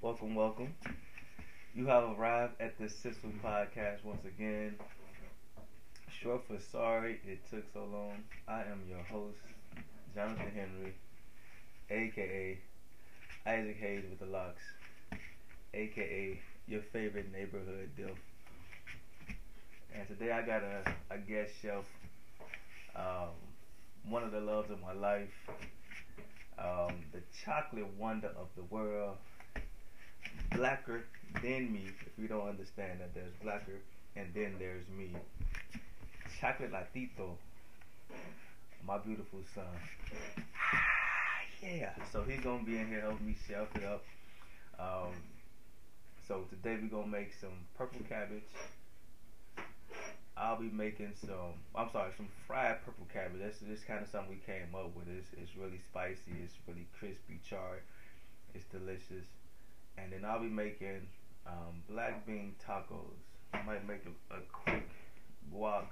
Welcome, 0.00 0.34
welcome. 0.34 0.74
You 1.74 1.86
have 1.86 2.04
arrived 2.04 2.54
at 2.60 2.78
the 2.78 2.88
Sizzle 2.88 3.32
Podcast 3.42 4.04
once 4.04 4.24
again. 4.24 4.78
Short 6.08 6.42
for 6.46 6.58
sorry 6.58 7.18
it 7.24 7.38
took 7.48 7.64
so 7.72 7.84
long. 7.84 8.24
I 8.46 8.64
am 8.64 8.84
your 8.86 9.02
host, 9.02 9.38
Jonathan 10.14 10.50
Henry, 10.52 10.94
aka 11.90 12.58
Isaac 13.46 13.76
Hayes 13.78 14.04
with 14.08 14.18
the 14.20 14.26
locks, 14.26 14.62
aka 15.74 16.38
your 16.66 16.80
favorite 16.80 17.26
neighborhood 17.32 17.90
dill. 17.96 18.16
And 19.94 20.06
today 20.06 20.30
I 20.30 20.42
got 20.42 20.62
a, 20.62 20.82
a 21.10 21.18
guest 21.18 21.52
shelf, 21.60 21.86
um, 22.94 23.30
one 24.08 24.24
of 24.24 24.30
the 24.30 24.40
loves 24.40 24.70
of 24.70 24.80
my 24.80 24.92
life, 24.92 25.30
um, 26.58 27.04
the 27.12 27.20
chocolate 27.44 27.86
wonder 27.98 28.30
of 28.36 28.48
the 28.56 28.62
world, 28.64 29.16
blacker 30.56 31.04
than 31.42 31.72
me, 31.72 31.86
if 32.06 32.12
you 32.18 32.28
don't 32.28 32.48
understand 32.48 33.00
that 33.00 33.14
there's 33.14 33.32
blacker 33.42 33.80
and 34.16 34.26
then 34.34 34.54
there's 34.58 34.84
me. 34.88 35.10
Chocolate 36.40 36.72
Latito, 36.72 37.36
my 38.86 38.98
beautiful 38.98 39.40
son. 39.54 39.64
yeah, 41.62 41.92
so 42.12 42.22
he's 42.22 42.40
gonna 42.40 42.64
be 42.64 42.78
in 42.78 42.88
here 42.88 43.02
helping 43.02 43.26
me 43.26 43.36
shelf 43.48 43.68
it 43.76 43.84
up. 43.84 44.04
Um, 44.78 45.12
so 46.26 46.44
today 46.48 46.78
we're 46.80 46.88
gonna 46.88 47.10
make 47.10 47.32
some 47.40 47.66
purple 47.76 48.00
cabbage. 48.08 48.48
I'll 50.36 50.58
be 50.58 50.70
making 50.70 51.12
some. 51.20 51.60
I'm 51.74 51.90
sorry, 51.92 52.12
some 52.16 52.28
fried 52.46 52.82
purple 52.84 53.06
cabbage. 53.12 53.40
This 53.40 53.58
this 53.60 53.84
kind 53.84 54.02
of 54.02 54.08
something 54.08 54.30
we 54.30 54.40
came 54.40 54.74
up 54.74 54.96
with. 54.96 55.06
It's 55.08 55.28
it's 55.36 55.54
really 55.56 55.80
spicy. 55.90 56.40
It's 56.42 56.54
really 56.66 56.86
crispy, 56.98 57.40
charred. 57.46 57.82
It's 58.54 58.64
delicious. 58.72 59.28
And 60.02 60.12
then 60.12 60.24
I'll 60.24 60.40
be 60.40 60.48
making 60.48 61.06
um, 61.46 61.82
black 61.88 62.26
bean 62.26 62.54
tacos. 62.66 63.20
I 63.52 63.62
might 63.62 63.86
make 63.86 64.04
a, 64.06 64.34
a 64.34 64.40
quick 64.52 64.88
guac. 65.54 65.86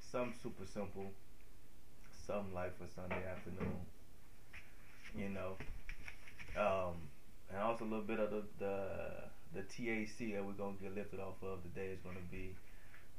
Some 0.00 0.32
super 0.42 0.64
simple. 0.66 1.10
Some 2.26 2.54
light 2.54 2.72
for 2.78 2.86
Sunday 2.94 3.22
afternoon. 3.30 3.76
You 5.16 5.28
know. 5.30 5.56
Um, 6.56 6.94
and 7.50 7.62
also 7.62 7.84
a 7.84 7.88
little 7.88 8.04
bit 8.04 8.20
of 8.20 8.30
the, 8.30 8.42
the 8.58 8.76
the 9.54 9.62
THC 9.62 10.34
that 10.34 10.44
we're 10.44 10.52
gonna 10.52 10.76
get 10.80 10.94
lifted 10.94 11.20
off 11.20 11.40
of 11.42 11.62
today 11.62 11.88
is 11.88 12.00
gonna 12.04 12.24
be 12.30 12.54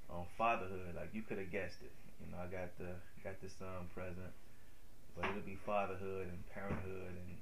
on 0.09 0.25
fatherhood. 0.37 0.95
Like 0.95 1.09
you 1.13 1.21
could 1.21 1.37
have 1.37 1.51
guessed 1.51 1.81
it. 1.81 1.91
You 2.21 2.31
know, 2.31 2.37
I 2.37 2.47
got 2.47 2.77
the 2.77 2.93
got 3.23 3.41
the 3.41 3.49
son 3.49 3.89
present, 3.93 4.33
but 5.15 5.25
it'll 5.25 5.41
be 5.41 5.57
fatherhood 5.65 6.27
and 6.27 6.49
parenthood 6.53 7.09
and 7.09 7.37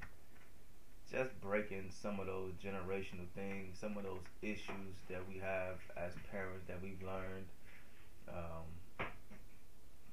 just 1.12 1.40
breaking 1.42 1.90
some 1.90 2.20
of 2.20 2.28
those 2.28 2.54
generational 2.64 3.28
things, 3.36 3.78
some 3.80 3.98
of 3.98 4.04
those 4.04 4.24
issues 4.42 4.96
that 5.10 5.22
we 5.28 5.38
have 5.40 5.78
as 5.96 6.14
parents 6.32 6.66
that 6.68 6.82
we've 6.82 7.02
learned, 7.02 7.46
um, 8.30 8.66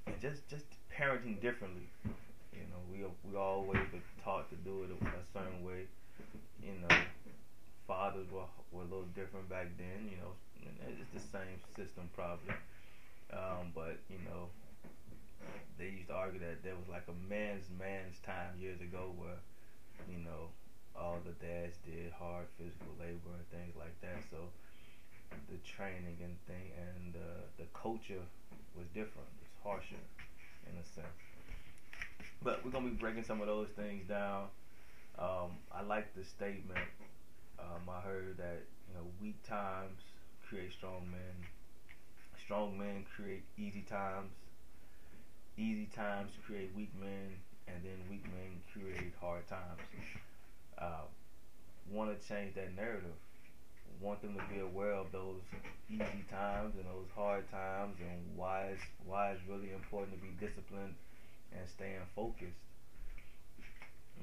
and 0.06 0.20
just 0.20 0.48
just 0.48 0.64
parenting 0.92 1.40
differently. 1.40 1.88
You 2.52 2.66
know, 2.70 2.80
we 2.90 3.04
we 3.30 3.36
always 3.36 3.80
were 3.92 4.00
taught 4.22 4.48
to 4.50 4.56
do 4.56 4.84
it 4.84 4.90
a 4.90 5.38
certain 5.38 5.64
way. 5.64 5.86
You 6.62 6.74
know, 6.88 6.96
fathers 7.86 8.26
were 8.30 8.48
were 8.72 8.82
a 8.82 8.84
little 8.84 9.08
different 9.14 9.48
back 9.48 9.68
then. 9.78 10.08
You 10.10 10.16
know, 10.18 10.32
it's 10.88 11.12
the 11.12 11.20
same 11.38 11.58
system 11.76 12.08
probably. 12.14 12.54
Um, 13.32 13.72
but 13.74 13.98
you 14.10 14.18
know, 14.24 14.48
they 15.78 15.88
used 15.88 16.08
to 16.08 16.14
argue 16.14 16.40
that 16.40 16.62
there 16.62 16.74
was 16.76 16.88
like 16.88 17.04
a 17.08 17.16
man's 17.28 17.68
man's 17.78 18.18
time 18.20 18.54
years 18.58 18.80
ago 18.80 19.12
where, 19.16 19.38
you 20.08 20.18
know, 20.24 20.50
all 20.96 21.18
the 21.24 21.34
dads 21.44 21.76
did 21.84 22.12
hard 22.12 22.46
physical 22.56 22.94
labor 22.98 23.34
and 23.34 23.46
things 23.50 23.74
like 23.76 23.94
that. 24.00 24.22
So 24.30 24.38
the 25.50 25.58
training 25.66 26.18
and 26.22 26.36
thing 26.46 26.70
and 26.78 27.16
uh, 27.16 27.42
the 27.58 27.66
culture 27.74 28.22
was 28.76 28.86
different. 28.94 29.28
It's 29.42 29.54
harsher 29.62 30.02
in 30.66 30.74
a 30.78 30.84
sense. 30.84 31.18
But 32.42 32.64
we're 32.64 32.70
gonna 32.70 32.88
be 32.88 32.96
breaking 32.96 33.24
some 33.24 33.40
of 33.40 33.46
those 33.46 33.68
things 33.76 34.06
down. 34.08 34.48
Um, 35.18 35.58
I 35.72 35.82
like 35.82 36.14
the 36.14 36.24
statement. 36.24 36.88
Um, 37.58 37.88
I 37.88 38.00
heard 38.00 38.36
that 38.38 38.62
you 38.88 38.94
know 38.94 39.06
weak 39.20 39.42
times 39.46 40.00
create 40.48 40.72
strong 40.72 41.10
men. 41.10 41.48
Strong 42.44 42.78
men 42.78 43.04
create 43.16 43.44
easy 43.56 43.82
times. 43.82 44.30
Easy 45.56 45.86
times 45.86 46.32
create 46.46 46.70
weak 46.76 46.90
men, 47.00 47.38
and 47.68 47.76
then 47.84 47.98
weak 48.10 48.24
men 48.24 48.60
create 48.72 49.12
hard 49.20 49.46
times. 49.48 49.80
Uh, 50.78 51.06
want 51.90 52.10
to 52.10 52.28
change 52.28 52.54
that 52.54 52.74
narrative. 52.76 53.14
Want 54.00 54.20
them 54.22 54.34
to 54.34 54.54
be 54.54 54.60
aware 54.60 54.92
of 54.92 55.12
those 55.12 55.40
easy 55.88 56.24
times 56.30 56.74
and 56.76 56.84
those 56.84 57.08
hard 57.14 57.48
times, 57.50 57.96
and 58.00 58.36
why 58.36 58.72
it's 58.72 58.82
why 59.06 59.30
it's 59.30 59.40
really 59.48 59.70
important 59.72 60.12
to 60.12 60.20
be 60.20 60.32
disciplined 60.40 60.94
and 61.52 61.68
staying 61.68 62.00
focused. 62.14 62.58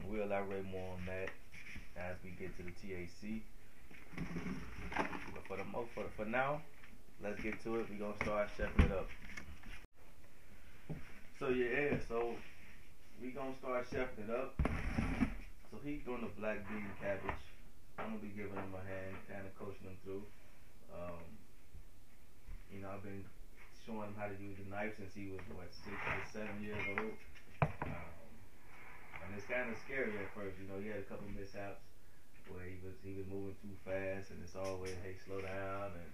We'll 0.07 0.23
elaborate 0.23 0.66
more 0.66 0.94
on 0.94 1.06
that 1.06 1.29
as 1.95 2.17
we 2.23 2.31
get 2.31 2.56
to 2.57 2.63
the 2.63 2.72
THC. 2.72 3.41
But 5.33 5.47
for 5.47 5.57
the 5.57 5.63
for, 5.95 6.03
for 6.18 6.25
now, 6.25 6.62
let's 7.23 7.41
get 7.41 7.62
to 7.63 7.79
it. 7.79 7.88
We're 7.89 8.00
gonna 8.00 8.23
start 8.23 8.50
chefing 8.57 8.85
it 8.85 8.91
up. 8.91 9.07
So 11.39 11.50
yeah, 11.50 11.97
so 12.07 12.35
we 13.22 13.31
gonna 13.31 13.56
start 13.59 13.89
chefing 13.89 14.29
it 14.29 14.29
up. 14.29 15.31
So 15.72 15.80
he's 15.88 16.04
doing 16.04 16.20
the 16.20 16.34
black 16.36 16.68
bean 16.68 16.84
cabbage. 17.00 17.44
I'm 17.96 18.20
gonna 18.20 18.20
be 18.20 18.36
giving 18.36 18.59
him 18.59 18.76
a 18.76 18.84
hand, 18.84 19.16
kind 19.32 19.48
of 19.48 19.56
coaching 19.56 19.88
him 19.88 19.96
through. 20.04 20.28
Um, 20.92 21.24
you 22.68 22.84
know, 22.84 22.92
I've 22.92 23.08
been 23.08 23.24
showing 23.88 24.12
him 24.12 24.20
how 24.20 24.28
to 24.28 24.36
use 24.36 24.60
the 24.60 24.68
knife 24.68 25.00
since 25.00 25.16
he 25.16 25.31
was 25.31 25.40
what 25.56 25.72
six 25.72 25.96
or 25.96 26.20
seven 26.36 26.60
years 26.60 26.84
old. 26.92 27.16
Um, 27.88 28.20
and 29.24 29.31
it's 29.31 29.48
kind 29.48 29.72
of 29.72 29.80
scary 29.88 30.12
at 30.20 30.28
first. 30.36 30.60
You 30.60 30.68
know, 30.68 30.84
he 30.84 30.92
had 30.92 31.08
a 31.08 31.08
couple 31.08 31.31
mishaps 31.31 31.80
where 32.52 32.68
he 32.68 32.76
was 32.84 33.00
he 33.00 33.16
was 33.16 33.24
moving 33.31 33.56
too 33.64 33.72
fast, 33.88 34.36
and 34.36 34.44
it's 34.44 34.60
always 34.60 35.00
hey 35.08 35.16
slow 35.24 35.40
down 35.40 35.96
and 35.96 36.12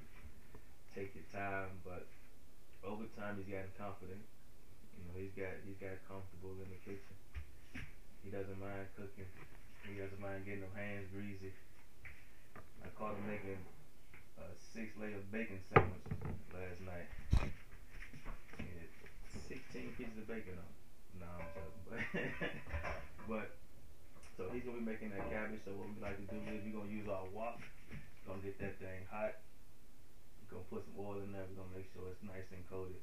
take 0.94 1.18
your 1.18 1.26
time. 1.34 1.82
But 1.82 2.06
over 2.86 3.10
time, 3.18 3.42
he's 3.42 3.50
gotten 3.50 3.74
confident. 3.74 4.22
You 4.22 5.02
know, 5.10 5.18
he's 5.18 5.34
got 5.34 5.50
he's 5.66 5.82
got 5.82 5.98
comfortable 6.06 6.54
in 6.62 6.70
the 6.70 6.82
kitchen. 6.86 7.17
He 8.28 8.36
doesn't 8.36 8.60
mind 8.60 8.92
cooking. 9.00 9.24
He 9.88 9.96
doesn't 9.96 10.20
mind 10.20 10.44
getting 10.44 10.68
them 10.68 10.76
hands 10.76 11.08
greasy. 11.16 11.56
I 12.84 12.92
caught 13.00 13.16
him 13.16 13.24
making 13.24 13.56
a 14.36 14.52
six 14.76 14.92
layer 15.00 15.24
bacon 15.32 15.64
sandwich 15.72 16.04
last 16.52 16.84
night. 16.84 17.08
He 18.60 18.68
had 18.68 18.92
16 19.32 19.96
pieces 19.96 20.20
of 20.20 20.28
bacon 20.28 20.60
on. 20.60 20.72
No, 21.24 21.30
I'm 21.40 21.48
joking, 21.56 21.80
but 21.88 22.04
but 23.32 23.48
so 24.36 24.52
he's 24.52 24.68
gonna 24.68 24.84
be 24.84 24.92
making 24.92 25.16
that 25.16 25.24
cabbage. 25.32 25.64
So 25.64 25.72
what 25.80 25.88
we 25.88 25.96
like 26.04 26.20
to 26.20 26.28
do 26.28 26.36
is 26.52 26.68
we're 26.68 26.84
gonna 26.84 26.92
use 26.92 27.08
our 27.08 27.32
wok. 27.32 27.64
Gonna 28.28 28.44
get 28.44 28.60
that 28.60 28.76
thing 28.84 29.08
hot. 29.08 29.40
We're 30.44 30.60
gonna 30.60 30.68
put 30.68 30.84
some 30.84 31.00
oil 31.00 31.24
in 31.24 31.32
there. 31.32 31.48
We're 31.48 31.64
gonna 31.64 31.80
make 31.80 31.88
sure 31.96 32.12
it's 32.12 32.28
nice 32.28 32.52
and 32.52 32.60
coated, 32.68 33.00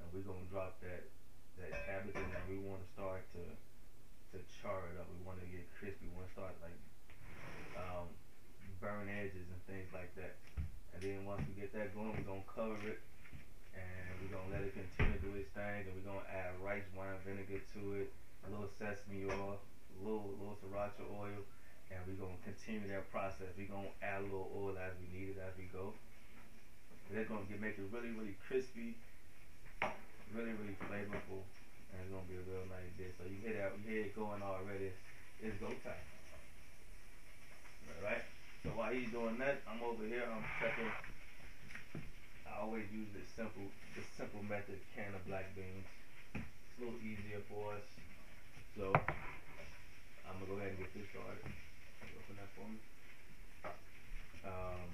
and 0.00 0.08
we're 0.16 0.24
gonna 0.24 0.48
drop 0.48 0.80
that 0.80 1.12
that 1.60 1.76
cabbage 1.84 2.16
in 2.16 2.24
there. 2.32 2.48
We 2.48 2.56
want 2.64 2.80
to 2.80 2.88
start 2.96 3.28
to 3.36 3.44
to 4.32 4.38
char 4.60 4.88
it 4.88 4.96
up. 4.98 5.06
We 5.10 5.18
want 5.24 5.38
to 5.40 5.46
get 5.46 5.64
crispy. 5.78 6.06
We 6.08 6.14
want 6.16 6.26
to 6.26 6.32
start 6.32 6.54
like 6.62 6.76
um, 7.76 8.06
burn 8.80 9.08
edges 9.08 9.46
and 9.50 9.60
things 9.66 9.88
like 9.92 10.14
that. 10.14 10.34
And 10.92 11.02
then 11.02 11.24
once 11.24 11.42
we 11.46 11.54
get 11.54 11.72
that 11.72 11.94
going, 11.94 12.12
we're 12.16 12.26
gonna 12.26 12.44
cover 12.46 12.76
it 12.86 12.98
and 13.74 14.18
we're 14.20 14.28
gonna 14.34 14.50
let 14.50 14.62
it 14.62 14.72
continue 14.72 15.16
to 15.16 15.22
do 15.22 15.34
its 15.34 15.48
thing. 15.54 15.84
And 15.86 15.94
we're 15.94 16.06
gonna 16.06 16.24
add 16.28 16.52
rice 16.62 16.84
wine 16.94 17.18
vinegar 17.24 17.58
to 17.74 17.92
it, 17.94 18.08
a 18.46 18.48
little 18.50 18.68
sesame 18.78 19.24
oil 19.24 19.58
a 19.92 20.02
little 20.02 20.32
little 20.38 20.56
sriracha 20.56 21.04
oil, 21.10 21.44
and 21.90 22.00
we're 22.06 22.14
gonna 22.14 22.38
continue 22.42 22.86
that 22.88 23.10
process. 23.10 23.52
We're 23.56 23.66
gonna 23.66 23.92
add 24.02 24.20
a 24.20 24.24
little 24.24 24.48
oil 24.54 24.74
as 24.78 24.92
we 24.98 25.06
need 25.06 25.28
it 25.28 25.36
as 25.38 25.52
we 25.56 25.64
go. 25.64 25.92
They're 27.10 27.24
gonna 27.24 27.44
get 27.44 27.60
make 27.60 27.76
it 27.78 27.84
really 27.90 28.10
really 28.10 28.34
crispy, 28.46 28.96
really 30.32 30.52
really 30.52 30.74
flavorful, 30.88 31.42
and 31.92 32.00
it's 32.00 32.10
gonna 32.12 32.28
be 32.28 32.40
a 32.40 32.46
real 32.48 32.64
nice 32.72 32.88
dish. 32.96 33.12
So 33.20 33.28
you 33.28 33.38
hear 33.44 33.60
that, 33.60 33.76
it 33.84 34.16
going 34.16 34.40
already. 34.40 34.92
It's 35.38 35.58
go 35.60 35.68
time. 35.84 36.06
All 37.88 38.04
right. 38.04 38.24
So 38.62 38.70
while 38.78 38.92
he's 38.92 39.10
doing 39.10 39.36
that, 39.38 39.60
I'm 39.68 39.82
over 39.82 40.06
here. 40.06 40.24
I'm 40.24 40.44
checking. 40.62 40.90
I 42.48 42.62
always 42.62 42.86
use 42.94 43.10
this 43.10 43.26
simple, 43.34 43.66
this 43.96 44.06
simple 44.16 44.42
method 44.46 44.78
can 44.94 45.12
of 45.14 45.24
black 45.26 45.50
beans. 45.58 45.86
It's 46.34 46.78
a 46.78 46.84
little 46.84 47.00
easier 47.02 47.42
for 47.50 47.74
us. 47.74 47.86
So 48.78 48.94
I'm 48.94 50.36
gonna 50.40 50.48
go 50.48 50.56
ahead 50.56 50.72
and 50.74 50.80
get 50.80 50.94
this 50.94 51.10
started. 51.10 51.44
Open 51.44 52.34
that 52.38 52.50
for 52.54 52.66
me. 52.70 52.78
Um, 54.46 54.88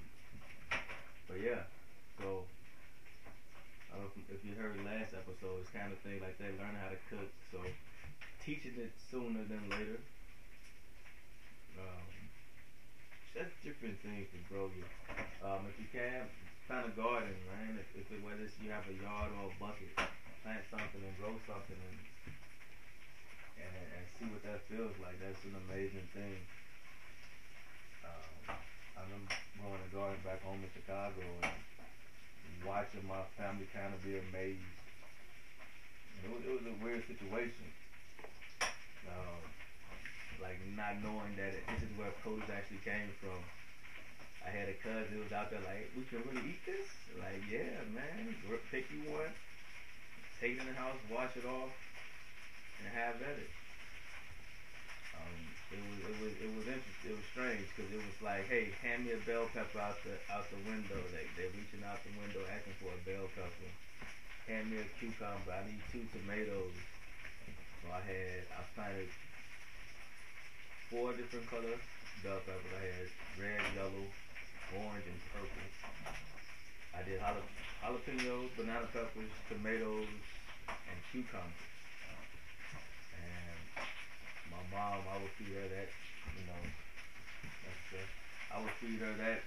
but 1.28 1.38
yeah, 1.40 1.68
so 2.20 2.44
I 3.92 3.96
don't 3.96 4.04
know 4.04 4.12
if 4.12 4.16
you 4.16 4.36
heard 4.58 4.74
last 4.82 5.14
episode, 5.14 5.62
it's 5.62 5.70
kind 5.70 5.94
of 5.94 5.98
thing 6.02 6.18
like 6.18 6.34
that, 6.42 6.58
learning 6.58 6.82
how 6.82 6.90
to 6.90 6.98
cook. 7.06 7.30
So 7.54 7.62
teaching 8.42 8.74
it 8.74 8.90
sooner 8.98 9.46
than 9.46 9.62
later. 9.70 10.02
Um, 11.78 12.10
just 13.30 13.54
different 13.62 14.02
things 14.02 14.26
to 14.34 14.38
grow 14.50 14.66
you. 14.74 14.82
Um, 15.46 15.62
if 15.70 15.78
you 15.78 15.86
can, 15.94 16.26
plant 16.66 16.90
a 16.90 16.94
garden, 16.98 17.38
man. 17.46 17.78
If, 17.78 17.86
if 18.02 18.10
it, 18.10 18.18
whether 18.18 18.42
it's 18.42 18.58
you 18.58 18.74
have 18.74 18.82
a 18.90 18.96
yard 18.98 19.30
or 19.38 19.46
a 19.46 19.54
bucket, 19.62 19.94
plant 20.42 20.66
something 20.66 20.98
and 21.06 21.14
grow 21.22 21.38
something 21.46 21.78
and, 21.78 21.98
and 23.62 23.84
and 23.94 24.04
see 24.18 24.26
what 24.26 24.42
that 24.42 24.66
feels 24.66 24.98
like. 24.98 25.22
That's 25.22 25.38
an 25.46 25.54
amazing 25.70 26.10
thing. 26.10 26.42
Um, 28.02 28.58
I 28.98 29.06
remember 29.06 29.30
growing 29.54 29.82
a 29.86 29.90
garden 29.94 30.18
back 30.26 30.42
home 30.42 30.58
in 30.58 30.70
Chicago 30.74 31.22
and 31.46 31.67
watching 32.64 33.06
my 33.06 33.22
family 33.36 33.66
kind 33.72 33.92
of 33.92 34.02
be 34.02 34.18
amazed. 34.18 34.62
It 36.24 36.30
was, 36.30 36.42
it 36.42 36.50
was 36.50 36.66
a 36.66 36.76
weird 36.82 37.06
situation. 37.06 37.66
Um, 39.06 39.40
like 40.42 40.58
not 40.76 41.02
knowing 41.02 41.34
that 41.36 41.54
it, 41.54 41.62
this 41.68 41.82
is 41.82 41.92
where 41.96 42.10
produce 42.22 42.50
actually 42.50 42.82
came 42.84 43.10
from. 43.20 43.38
I 44.44 44.50
had 44.50 44.68
a 44.68 44.76
cousin 44.82 45.12
who 45.12 45.20
was 45.20 45.32
out 45.32 45.50
there 45.50 45.60
like, 45.60 45.90
we 45.96 46.02
can 46.06 46.22
really 46.24 46.54
eat 46.54 46.62
this? 46.64 46.86
Like, 47.18 47.42
yeah, 47.50 47.82
man, 47.94 48.34
pick 48.70 48.84
you 48.90 49.10
one, 49.10 49.30
take 50.40 50.56
it 50.56 50.60
in 50.60 50.66
the 50.66 50.72
house, 50.72 50.96
wash 51.10 51.36
it 51.36 51.44
off, 51.44 51.70
and 52.78 52.88
have 52.94 53.20
at 53.20 53.36
it. 53.36 53.50
It 55.68 55.80
was 55.84 55.98
it 56.00 56.16
was 56.24 56.32
it 56.40 56.50
was 56.56 56.66
interesting. 56.66 57.12
It 57.12 57.16
was 57.20 57.28
strange 57.32 57.66
because 57.72 57.88
it 57.92 58.00
was 58.00 58.18
like, 58.24 58.48
hey, 58.48 58.72
hand 58.80 59.04
me 59.04 59.12
a 59.12 59.20
bell 59.28 59.44
pepper 59.52 59.80
out 59.80 60.00
the 60.04 60.16
out 60.32 60.48
the 60.48 60.60
window. 60.64 60.96
They 61.12 61.28
they're 61.36 61.52
reaching 61.52 61.84
out 61.84 62.00
the 62.04 62.12
window 62.16 62.40
asking 62.48 62.76
for 62.80 62.88
a 62.88 63.00
bell 63.04 63.28
pepper. 63.36 63.70
Hand 64.48 64.72
me 64.72 64.80
a 64.80 64.86
cucumber. 64.96 65.52
I 65.52 65.60
need 65.68 65.82
two 65.92 66.08
tomatoes. 66.08 66.72
So 67.84 67.92
I 67.92 68.00
had 68.00 68.48
I 68.48 68.60
planted 68.72 69.12
four 70.88 71.12
different 71.12 71.44
color 71.52 71.76
bell 72.24 72.40
peppers. 72.48 72.72
I 72.72 72.82
had 72.88 73.08
red, 73.38 73.62
yellow, 73.76 74.08
orange, 74.72 75.04
and 75.04 75.20
purple. 75.36 75.68
I 76.96 77.02
did 77.04 77.20
jalapenos, 77.20 78.50
banana 78.56 78.88
peppers, 78.92 79.30
tomatoes, 79.48 80.08
and 80.66 80.98
cucumbers. 81.12 81.68
And 83.14 83.58
my 84.50 84.62
mom, 84.78 85.02
I 85.10 85.18
would 85.18 85.34
feed 85.34 85.58
her 85.58 85.66
that, 85.74 85.90
you 86.38 86.44
know, 86.46 86.62
that's 86.62 87.84
the, 87.90 88.02
I 88.54 88.62
would 88.62 88.76
feed 88.78 89.02
her 89.02 89.14
that, 89.26 89.42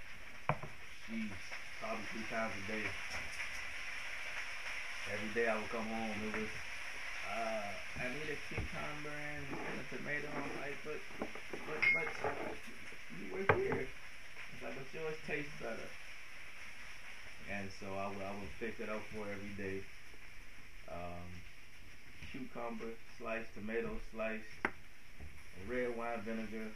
she's 1.07 1.31
probably 1.79 2.03
three 2.11 2.27
times 2.27 2.51
a 2.51 2.63
day. 2.67 2.83
Every 5.07 5.31
day 5.31 5.47
I 5.47 5.55
would 5.55 5.71
come 5.71 5.87
home, 5.87 6.19
it 6.27 6.35
was 6.35 6.51
uh, 7.31 7.71
I 7.95 8.11
need 8.11 8.27
a 8.27 8.37
cucumber 8.51 9.15
and 9.15 9.47
a 9.55 9.83
tomato. 9.87 10.27
I'm 10.35 10.51
like, 10.59 10.75
but, 10.83 10.99
but, 11.23 11.79
but, 11.95 12.07
you 13.15 13.31
were 13.31 13.47
here. 13.55 13.87
It's 13.87 14.59
like, 14.59 14.75
but 14.75 14.87
yours 14.91 15.15
tastes 15.23 15.55
better. 15.63 15.89
And 17.47 17.71
so 17.79 17.87
I 17.87 18.11
would, 18.11 18.19
I 18.19 18.35
would 18.35 18.51
pick 18.59 18.83
it 18.83 18.91
up 18.91 18.99
for 19.15 19.23
every 19.31 19.55
day. 19.55 19.79
Um, 20.91 21.23
cucumber 22.31 22.91
sliced, 23.17 23.55
tomato 23.55 23.95
sliced, 24.11 24.59
red 25.67 25.95
wine 25.97 26.21
vinegar, 26.25 26.71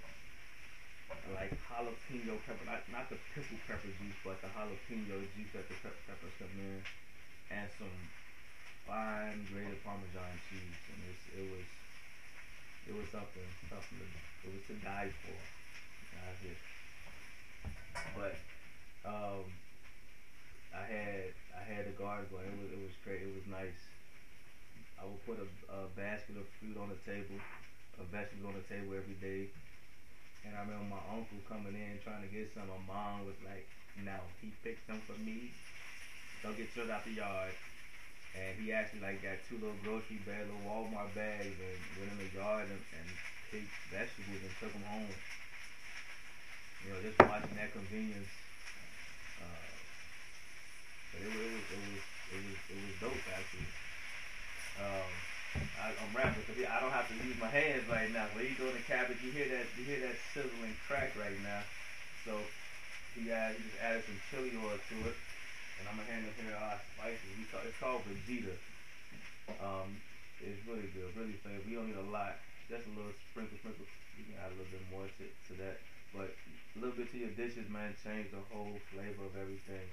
like 1.33 1.53
jalapeno 1.67 2.35
pepper, 2.45 2.65
not, 2.65 2.81
not 2.91 3.09
the 3.09 3.17
pickle 3.33 3.57
pepper 3.67 3.91
juice, 3.99 4.19
but 4.23 4.39
the 4.41 4.49
jalapeno 4.51 5.23
juice 5.35 5.51
that 5.53 5.67
the 5.67 5.77
pepper 5.81 6.01
peppers 6.07 6.35
come 6.39 6.55
in, 6.59 6.79
and 7.51 7.67
some 7.77 7.95
fine 8.85 9.45
grated 9.51 9.81
Parmesan 9.83 10.35
cheese, 10.49 10.79
and 10.93 10.99
it 11.39 11.47
was 11.49 11.67
it 12.85 12.93
was 12.93 13.07
something 13.09 13.49
something 13.65 13.97
to, 13.97 14.07
it 14.45 14.51
was 14.53 14.63
to 14.69 14.75
die 14.85 15.09
for. 15.25 15.37
That's 16.15 16.41
it. 16.45 16.59
But 18.13 18.35
um, 19.03 19.45
I 20.73 20.85
had 20.85 21.33
I 21.53 21.63
had 21.65 21.89
the 21.89 21.95
garden 21.97 22.29
going. 22.29 22.45
It 22.45 22.59
was 22.61 22.69
it 22.71 22.81
was 22.81 22.95
great. 23.03 23.25
It 23.25 23.33
was 23.33 23.45
nice. 23.49 23.79
I 25.01 25.03
would 25.03 25.21
put 25.25 25.37
a, 25.41 25.47
a 25.69 25.91
basket 25.97 26.39
of 26.39 26.47
fruit 26.57 26.77
on 26.79 26.87
the 26.87 26.99
table, 27.03 27.35
a 28.05 28.11
vegetable 28.11 28.49
on 28.49 28.55
the 28.55 28.65
table 28.69 28.93
every 28.93 29.15
day. 29.17 29.49
And 30.45 30.55
I 30.55 30.61
remember 30.61 30.85
my 30.95 31.03
uncle 31.11 31.39
coming 31.49 31.75
in 31.75 31.99
trying 32.03 32.21
to 32.21 32.29
get 32.29 32.53
some. 32.53 32.69
My 32.69 32.77
mom 32.87 33.25
was 33.25 33.35
like, 33.43 33.67
"No, 33.95 34.19
he 34.41 34.53
picked 34.63 34.87
them 34.87 35.01
for 35.07 35.17
me. 35.17 35.55
Don't 36.43 36.57
get 36.57 36.75
yours 36.75 36.89
out 36.89 37.05
the 37.05 37.11
yard." 37.13 37.55
and 38.35 38.57
he 38.59 38.71
actually 38.71 38.99
like 39.01 39.21
got 39.23 39.37
two 39.49 39.57
little 39.57 39.75
grocery 39.83 40.17
bags, 40.17 40.47
little 40.47 40.61
Walmart 40.61 41.13
bags, 41.15 41.57
and 41.59 41.79
went 41.97 42.11
in 42.11 42.17
the 42.19 42.29
yard 42.35 42.69
and, 42.69 42.83
and 42.93 43.07
picked 43.51 43.73
vegetables 43.89 44.43
and 44.43 44.53
took 44.59 44.73
them 44.73 44.83
home. 44.83 45.09
You 46.81 46.91
know, 46.91 47.01
just 47.01 47.19
watching 47.19 47.55
that 47.55 47.71
convenience. 47.73 48.29
Uh, 49.39 49.75
but 51.11 51.21
it, 51.21 51.27
it 51.27 51.51
was 51.53 51.65
it 51.71 51.79
was 51.81 52.03
it 52.29 52.41
was 52.45 52.57
it 52.69 52.77
was 52.77 52.93
dope 53.01 53.25
actually. 53.33 53.73
Um, 54.77 55.24
I, 55.85 55.93
I'm 56.01 56.09
rapping 56.17 56.41
because 56.41 56.57
I 56.65 56.81
don't 56.81 56.89
have 56.89 57.05
to 57.13 57.17
use 57.21 57.37
my 57.37 57.53
hands 57.53 57.85
right 57.85 58.09
now. 58.09 58.25
When 58.33 58.49
you 58.49 58.57
go 58.57 58.65
in 58.65 58.73
the 58.73 58.87
cabbage, 58.89 59.21
you 59.21 59.29
hear 59.29 59.45
that 59.53 59.69
you 59.77 59.85
hear 59.85 60.01
that 60.01 60.17
sizzling 60.33 60.73
crack 60.89 61.13
right 61.13 61.37
now. 61.45 61.61
So 62.25 62.41
he, 63.13 63.29
uh, 63.29 63.53
he 63.53 63.61
just 63.61 63.77
added 63.85 64.01
some 64.09 64.17
chili 64.33 64.57
oil 64.57 64.81
to 64.81 64.95
it 65.05 65.17
and 65.79 65.83
I'm 65.85 66.01
gonna 66.01 66.09
hand 66.09 66.25
it 66.25 66.33
here 66.41 66.57
our 66.57 66.81
spices. 66.95 67.29
We 67.37 67.45
call, 67.51 67.61
it's 67.61 67.77
called 67.77 68.01
Vegeta. 68.09 68.55
Um, 69.61 70.01
it's 70.41 70.57
really 70.65 70.89
good, 70.95 71.13
really 71.13 71.37
flavor. 71.45 71.61
We 71.67 71.77
don't 71.77 71.93
need 71.93 72.01
a 72.01 72.09
lot, 72.09 72.41
just 72.65 72.89
a 72.89 72.93
little 72.95 73.13
sprinkle, 73.29 73.53
sprinkle. 73.61 73.85
You 74.17 74.25
can 74.25 74.41
add 74.41 74.55
a 74.55 74.57
little 74.57 74.73
bit 74.73 74.85
more 74.89 75.05
to, 75.05 75.25
to 75.29 75.51
that, 75.61 75.77
but 76.15 76.33
a 76.33 76.77
little 76.81 76.95
bit 76.95 77.11
to 77.13 77.17
your 77.19 77.33
dishes, 77.37 77.69
man, 77.69 77.93
change 78.01 78.31
the 78.33 78.41
whole 78.49 78.73
flavor 78.89 79.27
of 79.27 79.35
everything. 79.37 79.85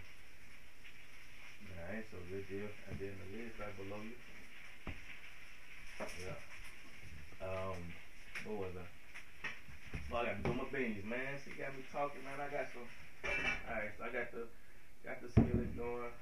Alright, 1.69 2.07
so 2.11 2.19
good 2.31 2.47
deal. 2.49 2.71
And 2.91 2.97
then 2.99 3.13
the 3.13 3.29
lid's 3.37 3.59
right 3.59 3.75
below 3.77 4.01
you. 4.01 4.17
Yeah. 6.23 7.47
Um, 7.47 7.79
what 8.47 8.67
was 8.67 8.75
that? 8.75 8.91
Well, 10.11 10.23
I 10.23 10.35
got 10.35 10.37
to 10.39 10.43
do 10.43 10.53
my 10.55 10.67
beans, 10.73 11.05
man. 11.05 11.39
She 11.45 11.55
got 11.55 11.75
me 11.77 11.85
talking, 11.93 12.23
man. 12.25 12.41
I 12.43 12.51
got 12.51 12.67
some. 12.75 12.89
Alright, 13.23 13.95
so 13.99 14.05
I 14.05 14.11
got 14.11 14.33
the 14.35 14.51
Got 15.03 15.19
the 15.19 15.35
skillet 15.35 15.75
going. 15.75 16.15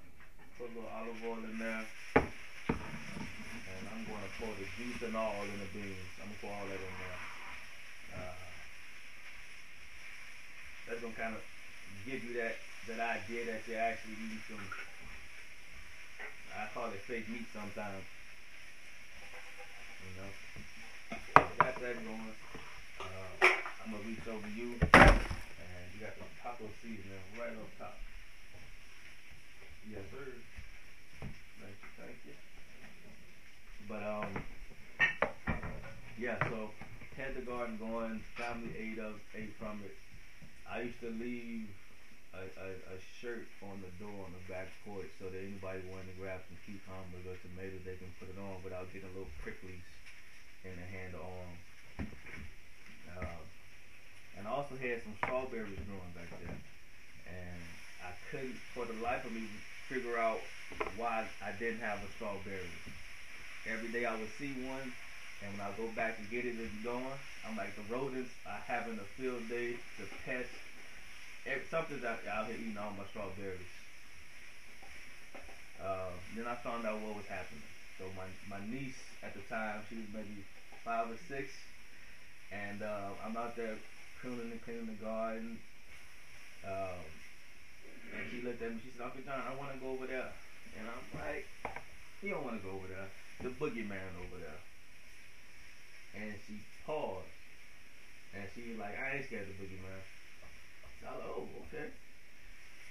Put 0.57 0.73
a 0.73 0.81
little 0.81 0.89
olive 0.89 1.21
oil 1.21 1.45
in 1.45 1.61
there. 1.61 1.85
And 2.17 3.85
I'm 3.93 4.09
going 4.09 4.25
to 4.25 4.33
pour 4.41 4.49
the 4.57 4.65
juice 4.81 5.05
and 5.05 5.13
all 5.13 5.45
in 5.45 5.61
the 5.61 5.69
beans. 5.77 6.17
I'm 6.17 6.33
to 6.33 6.37
pour 6.41 6.49
all 6.49 6.65
that 6.65 6.81
in 6.81 6.97
there. 6.97 7.21
Uh, 8.17 8.41
that's 10.89 11.05
to 11.05 11.13
kind 11.13 11.37
of 11.37 11.45
give 12.09 12.25
you 12.25 12.41
that, 12.41 12.57
that 12.89 13.21
idea 13.21 13.53
that 13.53 13.69
you're 13.69 13.77
actually 13.77 14.17
eating 14.17 14.41
some, 14.49 14.65
I 16.57 16.65
call 16.73 16.89
it 16.89 17.05
fake 17.05 17.29
meat 17.29 17.53
sometimes. 17.53 18.01
You 20.21 20.27
know? 20.27 21.57
got 21.59 21.81
that 21.81 21.97
going. 22.05 22.35
Uh, 23.01 23.47
I'm 23.85 23.93
to 23.93 23.99
reach 24.05 24.27
over 24.29 24.49
you. 24.53 24.77
And 24.93 25.85
you 25.95 26.01
got 26.01 26.17
the 26.21 26.29
taco 26.43 26.69
seasoning 26.83 27.25
right 27.39 27.57
on 27.57 27.69
top. 27.79 27.97
Yes, 29.89 30.05
sir. 30.13 30.29
Thank 31.21 31.77
you, 31.81 31.91
thank 31.97 32.17
you. 32.29 32.37
But 33.89 34.03
um, 34.05 34.31
yeah. 36.19 36.37
So 36.49 36.71
had 37.17 37.35
the 37.35 37.43
garden 37.43 37.79
going. 37.81 38.21
Family 38.37 38.77
ate 38.77 39.01
up, 39.01 39.17
ate 39.35 39.57
from 39.59 39.81
it. 39.85 39.97
I 40.69 40.83
used 40.83 41.01
to 41.01 41.11
leave 41.11 41.69
a, 42.37 42.45
a, 42.45 42.69
a 42.95 42.97
shirt 43.21 43.49
on 43.73 43.83
the 43.83 43.91
door 43.99 44.15
on 44.23 44.33
the 44.37 44.45
back 44.53 44.69
porch 44.85 45.11
so 45.19 45.33
that 45.33 45.41
anybody 45.41 45.83
wanted 45.91 46.13
to 46.13 46.17
grab 46.21 46.45
some 46.47 46.61
cucumbers 46.63 47.25
or 47.27 47.35
tomatoes, 47.43 47.83
they 47.83 47.99
can 47.99 48.13
put 48.23 48.31
it 48.31 48.39
on 48.39 48.63
without 48.63 48.87
getting 48.93 49.11
a 49.11 49.15
little 49.17 49.33
pricklies 49.43 49.83
in 50.65 50.73
the 50.77 50.89
hand 50.93 51.15
or 51.15 51.25
arm. 51.25 51.55
Uh, 53.17 53.41
and 54.39 54.47
I 54.47 54.51
also 54.51 54.77
had 54.77 55.03
some 55.03 55.17
strawberries 55.25 55.81
growing 55.89 56.15
back 56.15 56.29
there. 56.45 56.57
And 57.29 57.63
I 58.05 58.13
couldn't, 58.31 58.57
for 58.75 58.85
the 58.85 58.97
life 59.03 59.25
of 59.25 59.33
me, 59.33 59.49
figure 59.89 60.19
out 60.19 60.41
why 60.97 61.27
I 61.45 61.53
didn't 61.59 61.81
have 61.81 61.99
a 61.99 62.09
strawberry. 62.17 62.71
Every 63.69 63.89
day 63.93 64.05
I 64.05 64.17
would 64.17 64.33
see 64.39 64.53
one, 64.65 64.93
and 65.45 65.53
when 65.53 65.61
I 65.61 65.71
go 65.77 65.89
back 65.97 66.17
to 66.17 66.25
get 66.31 66.45
it, 66.45 66.57
it's 66.57 66.85
gone. 66.85 67.19
I'm 67.47 67.57
like, 67.57 67.75
the 67.77 67.85
rodents 67.93 68.31
are 68.47 68.61
having 68.67 68.99
a 68.99 69.09
field 69.17 69.49
day, 69.49 69.77
the 69.99 70.07
pests, 70.25 70.53
something's 71.71 72.05
out, 72.05 72.21
out 72.31 72.47
here 72.47 72.57
eating 72.57 72.79
all 72.79 72.93
my 72.97 73.05
strawberries. 73.11 73.73
Uh, 75.81 76.13
then 76.37 76.47
I 76.47 76.55
found 76.57 76.85
out 76.85 77.01
what 77.01 77.17
was 77.17 77.27
happening. 77.27 77.65
So 77.99 78.05
my, 78.17 78.29
my 78.49 78.61
niece 78.69 79.01
at 79.23 79.35
the 79.35 79.41
time, 79.49 79.81
she 79.89 79.97
was 79.97 80.09
maybe 80.13 80.45
five 80.85 81.11
or 81.11 81.19
six, 81.29 81.53
and 82.53 82.83
uh, 82.83 83.13
I'm 83.25 83.37
out 83.37 83.57
there 83.57 83.77
pruning 84.21 84.53
and 84.53 84.63
cleaning 84.63 84.87
the 84.87 85.05
garden. 85.05 85.59
Um, 86.65 87.05
and 88.17 88.23
she 88.31 88.43
looked 88.43 88.63
at 88.63 88.73
me, 88.73 88.81
she 88.83 88.91
said, 88.91 89.05
Uncle 89.07 89.23
John, 89.25 89.41
I 89.47 89.55
want 89.57 89.73
to 89.73 89.79
go 89.79 89.93
over 89.93 90.07
there. 90.07 90.33
And 90.79 90.85
I'm 90.89 91.07
like, 91.21 91.47
you 92.23 92.31
don't 92.31 92.45
want 92.45 92.61
to 92.61 92.65
go 92.65 92.75
over 92.75 92.89
there. 92.89 93.09
The 93.41 93.51
boogeyman 93.57 94.13
over 94.21 94.39
there. 94.41 94.61
And 96.21 96.35
she 96.47 96.61
paused. 96.85 97.29
And 98.35 98.45
she 98.55 98.71
was 98.71 98.79
like, 98.79 98.99
I 98.99 99.17
ain't 99.17 99.27
scared 99.27 99.49
of 99.49 99.57
the 99.57 99.65
boogeyman. 99.65 100.03
So 101.01 101.09
I 101.09 101.17
was 101.17 101.49
like, 101.73 101.93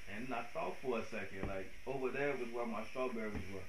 and 0.09 0.33
I 0.33 0.41
thought 0.53 0.73
for 0.81 0.99
a 0.99 1.05
second, 1.05 1.47
like 1.47 1.69
over 1.85 2.09
there 2.09 2.33
was 2.33 2.49
where 2.51 2.65
my 2.65 2.83
strawberries 2.89 3.45
were, 3.53 3.61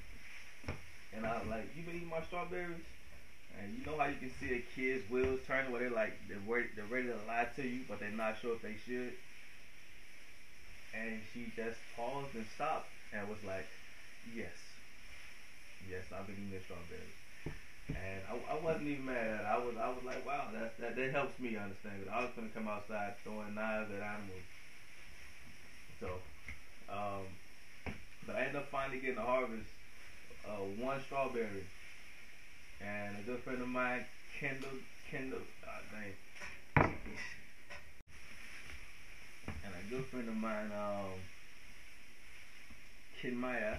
and 1.13 1.27
I 1.27 1.39
was 1.39 1.47
like, 1.47 1.69
you 1.75 1.83
been 1.83 1.97
eating 1.97 2.09
my 2.09 2.23
strawberries? 2.23 2.83
And 3.61 3.75
you 3.75 3.85
know 3.85 3.97
how 3.99 4.07
you 4.07 4.17
can 4.17 4.31
see 4.41 4.55
a 4.55 4.61
kid's 4.61 5.09
wheels 5.11 5.41
turning 5.47 5.71
where 5.71 5.81
they're 5.81 5.91
like 5.91 6.13
they're 6.29 6.39
ready, 6.47 6.69
they're 6.77 6.85
ready 6.87 7.07
to 7.09 7.17
lie 7.27 7.47
to 7.57 7.67
you, 7.67 7.85
but 7.89 7.99
they're 8.01 8.11
not 8.11 8.37
sure 8.37 8.53
if 8.55 8.63
they 8.63 8.77
should. 8.87 9.13
And 10.93 11.23
she 11.33 11.51
just 11.57 11.79
paused 11.97 12.35
and 12.35 12.47
stopped 12.47 12.87
and 13.13 13.29
was 13.29 13.43
like, 13.43 13.67
yes, 14.25 14.55
yes, 15.89 16.05
I've 16.13 16.27
been 16.27 16.37
eating 16.37 16.51
the 16.51 16.61
strawberries. 16.61 17.17
And 17.95 18.23
I, 18.29 18.55
I 18.55 18.55
wasn't 18.57 18.89
even 18.89 19.07
mad. 19.07 19.45
I 19.45 19.57
was 19.59 19.77
I 19.77 19.89
was 19.89 20.03
like, 20.05 20.25
wow, 20.27 20.49
that 20.53 20.77
that, 20.79 20.97
that 20.97 21.11
helps 21.13 21.39
me 21.39 21.57
understand. 21.57 22.01
Because 22.01 22.13
I 22.15 22.23
was 22.23 22.31
gonna 22.37 22.49
come 22.49 22.69
outside 22.69 23.15
throwing 23.25 23.55
knives 23.55 23.91
at 23.91 24.01
animals. 24.03 24.45
So, 26.01 26.21
um, 26.89 27.27
but 28.27 28.37
I 28.37 28.41
ended 28.41 28.57
up 28.57 28.67
finally 28.71 28.99
getting 28.99 29.19
a 29.19 29.25
harvest, 29.25 29.69
uh, 30.49 30.65
one 30.79 31.01
strawberry, 31.07 31.65
and 32.81 33.17
a 33.19 33.23
good 33.23 33.41
friend 33.41 33.61
of 33.63 33.69
mine, 33.69 34.05
Kendall, 34.39 34.79
Kendall, 35.11 35.41
uh, 35.67 35.81
dang, 35.93 36.95
and 39.47 39.75
a 39.75 39.91
good 39.91 40.05
friend 40.07 40.29
of 40.29 40.37
mine, 40.37 40.71
um, 40.73 41.19
Ken 43.21 43.37
Maya, 43.37 43.77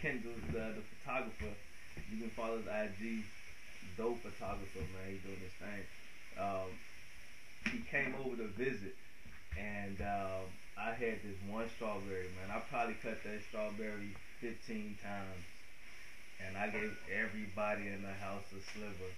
Kendall's 0.00 0.40
the, 0.52 0.74
the 0.78 0.82
photographer. 1.02 1.54
You 2.10 2.18
can 2.20 2.30
follow 2.30 2.58
his 2.58 2.66
IG 2.66 3.24
dope 3.96 4.20
photographer, 4.22 4.78
man. 4.78 5.10
He's 5.10 5.22
doing 5.22 5.40
his 5.42 5.56
thing. 5.58 5.82
Um, 6.38 6.70
he 7.72 7.78
came 7.90 8.14
over 8.24 8.36
to 8.36 8.48
visit, 8.54 8.94
and 9.58 10.00
um, 10.00 10.46
I 10.78 10.92
had 10.92 11.18
this 11.24 11.38
one 11.48 11.68
strawberry, 11.74 12.28
man. 12.38 12.54
I 12.54 12.60
probably 12.70 12.94
cut 13.02 13.18
that 13.24 13.40
strawberry 13.48 14.14
15 14.40 14.98
times, 15.02 15.42
and 16.44 16.56
I 16.56 16.68
gave 16.68 16.92
everybody 17.12 17.88
in 17.88 18.02
the 18.02 18.12
house 18.12 18.44
a 18.52 18.60
sliver. 18.72 19.12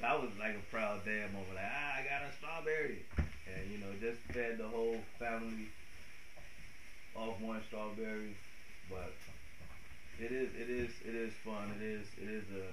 That 0.00 0.20
was 0.20 0.30
like 0.38 0.56
a 0.56 0.64
proud 0.70 1.04
dad 1.04 1.32
moment. 1.32 1.56
Like, 1.56 1.64
ah, 1.64 1.96
I 1.96 2.04
got 2.04 2.28
a 2.28 2.32
strawberry, 2.36 3.04
and 3.16 3.70
you 3.72 3.78
know, 3.78 3.92
just 4.00 4.20
fed 4.32 4.58
the 4.58 4.68
whole 4.68 5.00
family 5.18 5.72
off 7.16 7.40
one 7.40 7.62
strawberry. 7.68 8.36
But 8.90 9.16
it 10.20 10.32
is, 10.32 10.52
it 10.52 10.68
is, 10.68 10.92
it 11.04 11.14
is 11.14 11.32
fun. 11.44 11.72
It 11.80 11.82
is, 11.82 12.06
it 12.20 12.28
is 12.28 12.44
a 12.52 12.66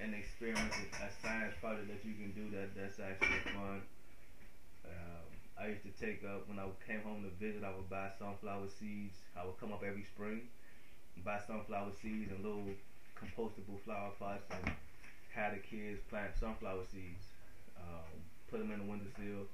an 0.00 0.14
experience, 0.16 0.72
a 0.96 1.08
science 1.20 1.52
project 1.60 1.86
that 1.92 2.00
you 2.08 2.16
can 2.16 2.32
do 2.32 2.48
that 2.56 2.72
that's 2.72 2.96
actually 2.98 3.52
fun. 3.52 3.84
Um, 4.88 5.28
I 5.60 5.76
used 5.76 5.84
to 5.84 5.92
take 6.00 6.24
up 6.24 6.48
when 6.48 6.58
I 6.58 6.64
came 6.88 7.04
home 7.04 7.22
to 7.22 7.30
visit. 7.36 7.62
I 7.62 7.70
would 7.76 7.88
buy 7.92 8.08
sunflower 8.18 8.72
seeds. 8.80 9.20
I 9.36 9.44
would 9.44 9.60
come 9.60 9.72
up 9.76 9.84
every 9.84 10.04
spring, 10.08 10.48
buy 11.24 11.38
sunflower 11.38 11.92
seeds 12.02 12.30
and 12.30 12.44
little 12.44 12.64
compostable 13.18 13.80
flower 13.84 14.10
pots, 14.18 14.46
and 14.50 14.72
have 15.34 15.52
the 15.54 15.62
kids 15.62 16.00
plant 16.08 16.32
sunflower 16.38 16.84
seeds. 16.90 17.26
Um, 17.76 18.10
put 18.50 18.60
them 18.60 18.70
in 18.70 18.84
the 18.84 18.88
windowsill. 18.88 19.46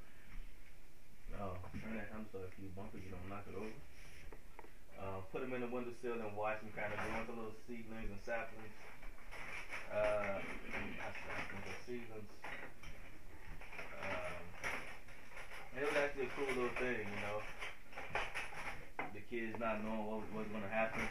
Oh, 1.37 1.59
turn 1.83 1.99
that. 1.99 2.09
Sorry 2.33 2.49
if 2.49 2.57
you 2.59 2.71
bump 2.75 2.95
it, 2.95 3.03
you 3.05 3.13
don't 3.13 3.29
knock 3.29 3.45
it 3.49 3.57
over. 3.57 3.77
Uh, 4.97 5.21
put 5.29 5.45
them 5.45 5.53
in 5.53 5.61
the 5.61 5.69
windowsill 5.69 6.17
and 6.17 6.33
watch 6.33 6.61
them 6.65 6.73
kind 6.73 6.89
of 6.89 6.97
grow 6.97 7.21
into 7.21 7.33
little 7.37 7.59
seedlings 7.69 8.09
and 8.09 8.23
saplings 8.25 8.73
uh, 9.93 10.39
seasons. 11.87 12.29
Um, 14.03 14.43
it 15.77 15.85
was 15.87 15.97
actually 15.97 16.27
a 16.27 16.33
cool 16.35 16.49
little 16.49 16.77
thing, 16.79 17.07
you 17.07 17.21
know. 17.23 17.39
The 19.15 19.21
kids 19.31 19.59
not 19.61 19.85
knowing 19.85 20.07
what 20.07 20.27
was 20.35 20.49
going 20.51 20.63
to 20.63 20.69
happen, 20.69 21.07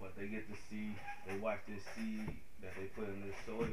but 0.00 0.14
they 0.16 0.26
get 0.26 0.48
to 0.48 0.56
see, 0.70 0.94
they 1.26 1.36
watch 1.38 1.60
this 1.66 1.82
seed 1.94 2.30
that 2.62 2.72
they 2.78 2.86
put 2.94 3.08
in 3.08 3.20
this 3.26 3.36
soil 3.46 3.68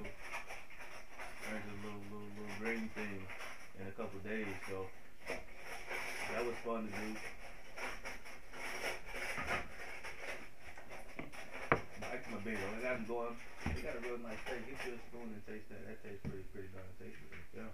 turn 1.46 1.62
a 1.62 1.78
little, 1.86 2.02
little, 2.10 2.32
little 2.42 2.58
green 2.58 2.90
thing 2.98 3.22
in 3.78 3.86
a 3.86 3.94
couple 3.94 4.18
days. 4.26 4.50
So 4.66 4.90
that 5.30 6.42
was 6.46 6.58
fun 6.66 6.90
to 6.90 6.92
do. 6.92 7.10
big 12.46 12.62
one. 12.62 12.78
They 12.78 12.86
got 12.86 13.02
them 13.02 13.10
going. 13.10 13.34
They 13.74 13.82
got 13.82 13.98
a 13.98 14.02
real 14.06 14.22
nice 14.22 14.38
taste. 14.46 14.70
Get 14.70 14.78
you 14.86 14.94
a 14.94 15.02
spoon 15.10 15.34
and 15.34 15.42
taste 15.50 15.66
that. 15.74 15.82
That 15.82 15.98
tastes 16.06 16.22
pretty, 16.22 16.46
pretty 16.54 16.70
darn 16.78 16.94
tasty. 17.02 17.26
Yeah. 17.58 17.74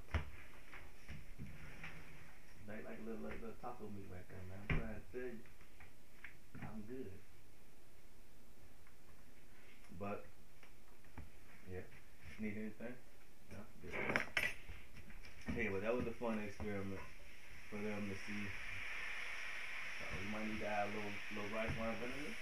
They 2.71 2.79
like 2.87 3.03
a 3.03 3.03
little, 3.03 3.19
like 3.19 3.35
little 3.43 3.59
taco 3.59 3.91
meat 3.91 4.07
right 4.07 4.23
there, 4.31 4.45
man. 4.47 4.63
I'm 4.63 4.71
trying 4.79 4.95
to 4.95 5.03
tell 5.11 5.27
you, 5.27 5.43
I'm 6.63 6.79
good. 6.87 7.30
But 10.01 10.25
yeah, 11.69 11.85
need 12.41 12.57
anything? 12.57 12.97
No, 13.53 13.61
good. 13.85 13.93
Anyway, 15.53 15.77
that 15.77 15.93
was 15.93 16.09
a 16.09 16.15
fun 16.17 16.41
experiment 16.41 16.97
for 17.69 17.77
them 17.77 18.09
to 18.09 18.17
see. 18.25 18.49
Uh, 20.01 20.09
we 20.17 20.25
might 20.33 20.49
need 20.49 20.57
to 20.57 20.65
add 20.65 20.89
a 20.89 20.97
little, 20.97 21.13
little 21.29 21.53
rice 21.53 21.69
wine 21.77 21.93
vinegar 22.01 22.33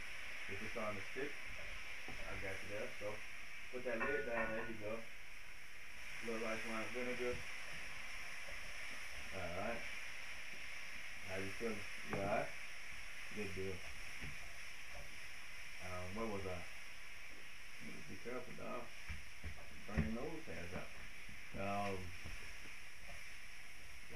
if 0.48 0.56
it's 0.64 0.72
starting 0.72 1.04
to 1.04 1.06
stick. 1.12 1.36
I 2.08 2.32
got 2.40 2.56
you 2.64 2.72
there. 2.72 2.88
So 3.04 3.12
put 3.76 3.84
that 3.84 4.00
lid 4.08 4.24
down. 4.24 4.56
There 4.56 4.64
you 4.72 4.80
go. 4.80 5.04
A 5.04 6.22
little 6.32 6.40
rice 6.48 6.64
wine 6.64 6.88
vinegar. 6.96 7.36
All 9.36 9.52
right. 9.68 9.84
How 11.28 11.36
you 11.44 11.52
feeling? 11.60 11.84
You 12.08 12.24
all 12.24 12.40
right? 12.40 12.48
Good 13.36 13.52
deal. 13.52 13.76
Um, 15.84 16.16
where 16.16 16.26
was 16.32 16.48
I? 16.48 16.56
Be 18.10 18.18
careful, 18.26 18.54
dog. 18.58 18.90
Burn 19.88 20.02
your 20.02 20.22
nose 20.22 20.42
hairs 20.50 20.74
out. 20.74 20.90
Um, 21.62 21.98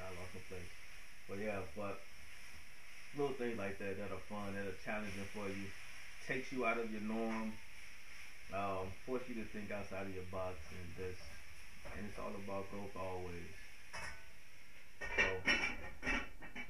I 0.01 0.09
lost 0.17 0.33
my 0.33 0.41
place. 0.49 0.73
But 1.29 1.37
yeah, 1.39 1.61
but 1.77 2.01
that 3.91 4.11
are 4.11 4.17
fun, 4.29 4.53
that 4.53 4.65
are 4.65 4.73
challenging 4.83 5.25
for 5.33 5.47
you, 5.47 5.65
takes 6.25 6.51
you 6.51 6.63
out 6.65 6.77
of 6.77 6.89
your 6.89 7.01
norm, 7.01 7.51
um, 8.51 8.91
force 9.05 9.21
you 9.27 9.33
to 9.35 9.43
think 9.43 9.71
outside 9.71 10.05
of 10.05 10.13
your 10.13 10.23
box 10.31 10.55
and 10.71 10.95
this, 10.95 11.15
and 11.95 12.05
it's 12.05 12.17
all 12.17 12.33
about 12.35 12.69
growth 12.69 12.95
always. 12.95 13.49
So, 15.15 15.41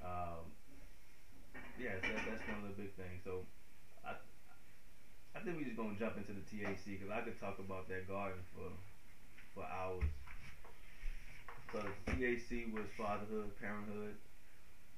um, 0.01 0.51
yeah, 1.77 1.93
that, 2.01 2.25
that's 2.25 2.48
one 2.48 2.58
of 2.58 2.63
the 2.63 2.70
big 2.70 2.89
things. 2.96 3.20
So, 3.24 3.43
I, 4.03 4.13
I 5.36 5.39
think 5.39 5.55
we're 5.58 5.63
just 5.63 5.75
gonna 5.75 5.93
jump 5.93 6.17
into 6.17 6.34
the 6.34 6.41
THC 6.41 6.91
because 6.96 7.10
I 7.10 7.22
could 7.22 7.38
talk 7.39 7.60
about 7.60 7.88
that 7.88 8.08
garden 8.08 8.43
for 8.53 8.70
for 9.53 9.63
hours. 9.65 10.10
So 11.72 11.79
THC 12.05 12.65
was 12.65 12.88
fatherhood, 12.96 13.51
parenthood, 13.60 14.15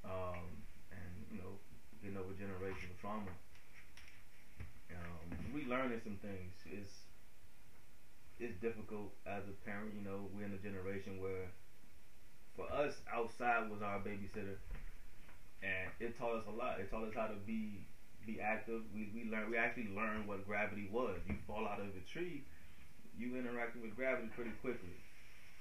um, 0.04 0.64
and 0.92 1.26
you 1.32 1.38
know, 1.38 1.58
getting 2.06 2.18
over 2.18 2.34
generational 2.34 2.98
trauma 3.02 3.32
um, 4.92 5.38
we 5.54 5.64
learning 5.66 6.00
some 6.04 6.16
things. 6.22 6.54
It's 6.66 7.06
it's 8.40 8.56
difficult 8.56 9.12
as 9.26 9.48
a 9.48 9.52
parent. 9.66 9.94
You 9.94 10.02
know, 10.02 10.30
we're 10.34 10.46
in 10.46 10.54
a 10.54 10.58
generation 10.58 11.20
where, 11.20 11.52
for 12.56 12.72
us, 12.72 13.02
outside 13.12 13.70
was 13.70 13.82
our 13.82 14.00
babysitter, 14.00 14.56
and 15.64 15.90
it 16.00 16.16
taught 16.18 16.36
us 16.36 16.46
a 16.48 16.52
lot. 16.52 16.80
It 16.80 16.90
taught 16.90 17.04
us 17.04 17.14
how 17.14 17.28
to 17.28 17.36
be 17.36 17.86
be 18.26 18.40
active. 18.40 18.82
We 18.94 19.08
we 19.14 19.24
learned 19.24 19.50
we 19.50 19.58
actually 19.58 19.88
learned 19.88 20.28
what 20.28 20.46
gravity 20.46 20.86
was. 20.86 21.20
You 21.26 21.36
fall 21.48 21.66
out 21.68 21.80
of 21.80 21.96
a 21.96 22.00
tree, 22.02 22.44
you 23.18 23.36
interacting 23.36 23.82
with 23.82 23.96
gravity 23.96 24.30
pretty 24.36 24.52
quickly. 24.62 25.02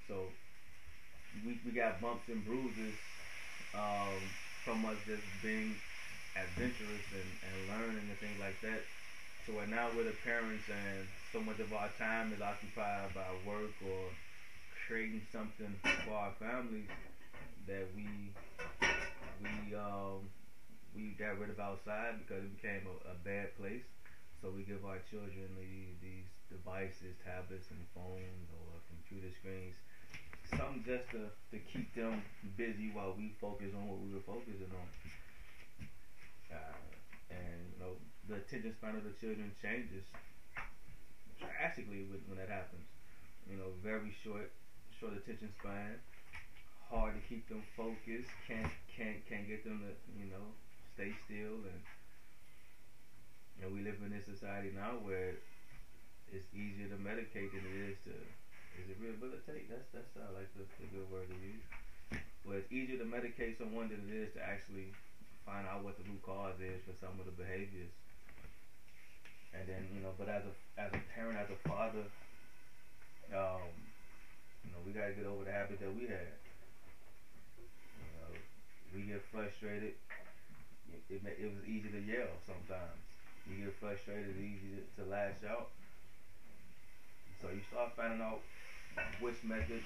So 0.08 0.32
we 1.44 1.58
we 1.64 1.72
got 1.72 2.00
bumps 2.00 2.28
and 2.28 2.44
bruises 2.44 2.94
um, 3.74 4.32
from 4.64 4.84
us 4.84 4.98
just 5.06 5.22
being 5.42 5.78
adventurous 6.36 7.04
and, 7.12 7.30
and 7.42 7.56
learning 7.68 8.06
and 8.08 8.18
things 8.18 8.38
like 8.38 8.60
that. 8.62 8.82
So 9.46 9.54
we're 9.54 9.66
now 9.66 9.90
with 9.94 10.06
the 10.06 10.16
parents 10.24 10.64
and 10.68 11.06
so 11.32 11.40
much 11.40 11.58
of 11.60 11.72
our 11.72 11.88
time 11.98 12.32
is 12.32 12.40
occupied 12.40 13.14
by 13.14 13.28
work 13.46 13.72
or 13.84 14.10
creating 14.86 15.22
something 15.32 15.74
for 16.04 16.14
our 16.14 16.32
families 16.38 16.88
that 17.66 17.86
we 17.94 18.32
we 19.40 19.74
um 19.74 20.28
we 20.94 21.14
got 21.18 21.38
rid 21.38 21.50
of 21.50 21.60
outside 21.60 22.18
because 22.18 22.44
it 22.44 22.52
became 22.56 22.82
a, 22.86 23.12
a 23.12 23.14
bad 23.24 23.54
place. 23.56 23.84
So 24.42 24.50
we 24.50 24.62
give 24.64 24.84
our 24.84 24.98
children 25.10 25.48
these, 25.58 25.96
these 26.02 26.28
devices, 26.50 27.16
tablets 27.24 27.66
and 27.70 27.84
phones 27.94 28.48
or 28.52 28.80
computer 28.88 29.30
screens, 29.34 29.74
something 30.56 30.84
just 30.84 31.10
to, 31.12 31.30
to 31.52 31.58
keep 31.72 31.94
them 31.94 32.22
busy 32.56 32.90
while 32.92 33.14
we 33.16 33.32
focus 33.40 33.72
on 33.76 33.88
what 33.88 34.00
we 34.00 34.12
were 34.12 34.24
focusing 34.26 34.70
on. 34.72 34.88
And 37.30 37.72
you 37.74 37.78
know 37.80 37.96
the 38.28 38.36
attention 38.36 38.72
span 38.72 38.96
of 38.96 39.04
the 39.04 39.10
children 39.10 39.52
changes 39.60 40.04
drastically 41.38 42.04
when 42.26 42.38
that 42.38 42.48
happens. 42.48 42.86
You 43.48 43.56
know, 43.56 43.70
very 43.82 44.10
short, 44.24 44.50
short 44.98 45.14
attention 45.14 45.50
span, 45.60 45.98
hard 46.90 47.14
to 47.14 47.20
keep 47.20 47.48
them 47.48 47.62
focused. 47.76 48.30
Can't 48.46 48.70
can't 48.96 49.24
can't 49.28 49.46
get 49.46 49.64
them 49.64 49.80
to 49.80 49.92
you 50.18 50.26
know 50.26 50.54
stay 50.94 51.12
still 51.26 51.64
and 51.66 51.80
you 53.56 53.62
know 53.62 53.68
we 53.70 53.80
live 53.80 53.96
in 54.02 54.10
this 54.10 54.24
society 54.24 54.70
now 54.74 54.96
where 54.96 55.34
it's 56.32 56.46
easier 56.54 56.86
to 56.88 56.96
medicate 56.96 57.50
than 57.52 57.64
it 57.66 57.76
is 57.90 57.96
to 58.04 58.10
is 58.80 58.88
it 58.88 58.96
rehabilitate? 59.00 59.68
That's 59.68 59.86
that's 59.92 60.16
uh, 60.16 60.32
like 60.34 60.48
the, 60.54 60.64
the 60.80 60.86
good 60.86 61.08
word 61.10 61.28
to 61.28 61.34
use. 61.34 61.62
Well, 62.44 62.56
it's 62.56 62.70
easier 62.72 62.96
to 62.98 63.04
medicate 63.04 63.56
someone 63.58 63.88
than 63.88 64.08
it 64.08 64.14
is 64.14 64.32
to 64.34 64.42
actually 64.42 64.92
find 65.44 65.66
out 65.66 65.82
what 65.82 65.96
the 65.96 66.02
root 66.04 66.22
cause 66.22 66.58
is 66.60 66.80
for 66.82 66.92
some 66.94 67.18
of 67.18 67.24
the 67.24 67.30
behaviors. 67.32 67.90
And 69.52 69.66
then 69.68 69.86
you 69.94 70.00
know, 70.00 70.12
but 70.16 70.28
as 70.28 70.42
a 70.44 70.80
as 70.80 70.90
a 70.92 70.98
parent, 71.14 71.38
as 71.38 71.48
a 71.50 71.68
father, 71.68 72.04
um, 73.32 73.70
you 74.64 74.70
know, 74.70 74.78
we 74.84 74.92
gotta 74.92 75.12
get 75.12 75.24
over 75.26 75.44
the 75.44 75.50
habit 75.50 75.78
that 75.80 75.92
we 75.94 76.04
had. 76.04 76.36
You 77.98 78.18
know, 78.20 78.34
we 78.92 79.02
get 79.02 79.20
frustrated. 79.30 79.92
It, 80.92 81.00
it, 81.08 81.20
it 81.38 81.52
was 81.52 81.64
easy 81.66 81.88
to 81.90 81.98
yell 81.98 82.38
sometimes. 82.46 83.00
You 83.46 83.64
get 83.64 83.72
frustrated, 83.80 84.36
easy 84.36 84.80
to, 84.96 85.02
to 85.02 85.08
lash 85.08 85.42
out. 85.48 85.68
So 87.40 87.48
you 87.48 87.60
start 87.70 87.90
finding 87.96 88.20
out 88.20 88.40
which 89.20 89.42
methods 89.44 89.84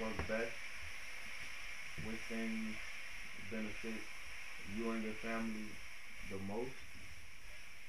work 0.00 0.16
best, 0.28 0.50
which 2.04 2.16
things 2.28 2.74
benefit 3.50 4.00
you 4.76 4.90
and 4.90 5.02
your 5.02 5.12
family 5.12 5.66
the 6.30 6.38
most, 6.38 6.72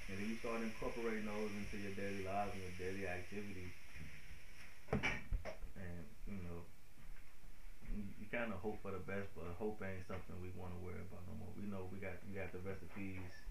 and 0.09 0.17
then 0.19 0.27
you 0.27 0.35
start 0.35 0.61
incorporating 0.61 1.25
those 1.25 1.51
into 1.53 1.77
your 1.77 1.91
daily 1.91 2.21
lives 2.23 2.53
and 2.53 2.61
your 2.61 2.75
daily 2.77 3.07
activities. 3.07 3.71
And 5.75 6.05
you 6.27 6.37
know, 6.43 6.63
you, 8.19 8.25
kind 8.31 8.51
of 8.51 8.59
hope 8.59 8.77
for 8.81 8.91
the 8.91 8.99
best, 8.99 9.27
but 9.35 9.45
hope 9.57 9.81
ain't 9.83 10.05
something 10.07 10.35
we 10.41 10.49
want 10.55 10.71
to 10.71 10.79
worry 10.79 10.99
about 11.01 11.21
no 11.27 11.33
more. 11.37 11.51
We 11.57 11.65
know 11.67 11.87
we 11.91 11.97
got 11.97 12.15
we 12.27 12.35
got 12.35 12.51
the 12.51 12.59
recipes 12.59 13.43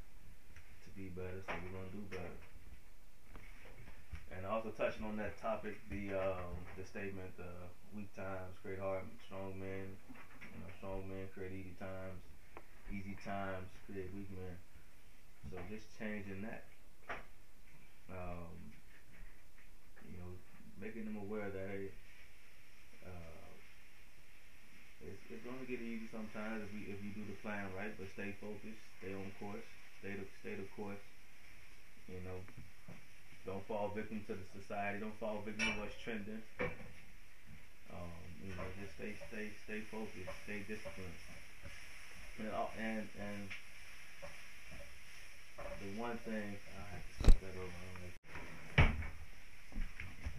to 0.84 0.90
be 0.96 1.08
better, 1.08 1.40
so 1.46 1.54
we're 1.62 1.76
gonna 1.76 1.90
do 1.92 2.04
better. 2.10 2.36
And 4.30 4.46
also 4.46 4.70
touching 4.70 5.04
on 5.04 5.16
that 5.16 5.36
topic, 5.36 5.76
the 5.88 6.14
um, 6.14 6.54
the 6.76 6.84
statement, 6.84 7.32
uh, 7.38 7.66
weak 7.94 8.12
times 8.14 8.56
create 8.62 8.78
hard, 8.78 9.04
strong 9.24 9.58
men. 9.58 9.96
You 10.54 10.60
know, 10.60 10.70
strong 10.78 11.08
men 11.08 11.28
create 11.34 11.52
easy 11.52 11.74
times, 11.78 12.20
easy 12.92 13.16
times 13.24 13.68
create 13.86 14.10
weak 14.14 14.30
men. 14.30 14.56
So 15.50 15.58
just 15.70 15.86
changing 15.98 16.42
that. 16.42 16.64
Um, 18.10 18.72
you 20.08 20.16
know, 20.16 20.30
making 20.80 21.04
them 21.04 21.16
aware 21.16 21.50
that 21.50 21.58
hey, 21.68 21.88
uh, 23.04 23.50
it's, 25.00 25.20
it's 25.30 25.42
going 25.42 25.58
to 25.58 25.64
get 25.64 25.80
easy 25.80 26.06
sometimes 26.10 26.62
if 26.62 26.70
you 26.72 26.92
if 26.92 26.98
you 27.02 27.10
do 27.10 27.24
the 27.26 27.36
plan 27.40 27.66
right, 27.76 27.92
but 27.98 28.08
stay 28.08 28.34
focused, 28.40 28.84
stay 28.98 29.12
on 29.12 29.30
course, 29.40 29.64
stay 30.00 30.14
the 30.14 30.24
stay 30.40 30.54
the 30.54 30.66
course. 30.76 31.00
You 32.08 32.20
know, 32.24 32.40
don't 33.46 33.64
fall 33.66 33.88
victim 33.88 34.22
to 34.28 34.34
the 34.34 34.44
society. 34.60 34.98
Don't 34.98 35.16
fall 35.18 35.40
victim 35.44 35.66
to 35.74 35.80
what's 35.80 35.94
trending. 36.02 36.42
Um, 37.92 38.22
you 38.42 38.54
know, 38.54 38.64
just 38.80 38.94
stay, 38.94 39.12
stay, 39.28 39.50
stay 39.64 39.80
focused, 39.90 40.30
stay 40.44 40.60
disciplined. 40.66 41.39
And 42.40 43.04
and, 43.20 43.44
the 45.76 46.00
one 46.00 46.16
thing 46.24 46.56
I 46.72 46.82
have 46.88 47.04
to 47.04 47.36
that 47.44 47.52
over. 47.60 47.84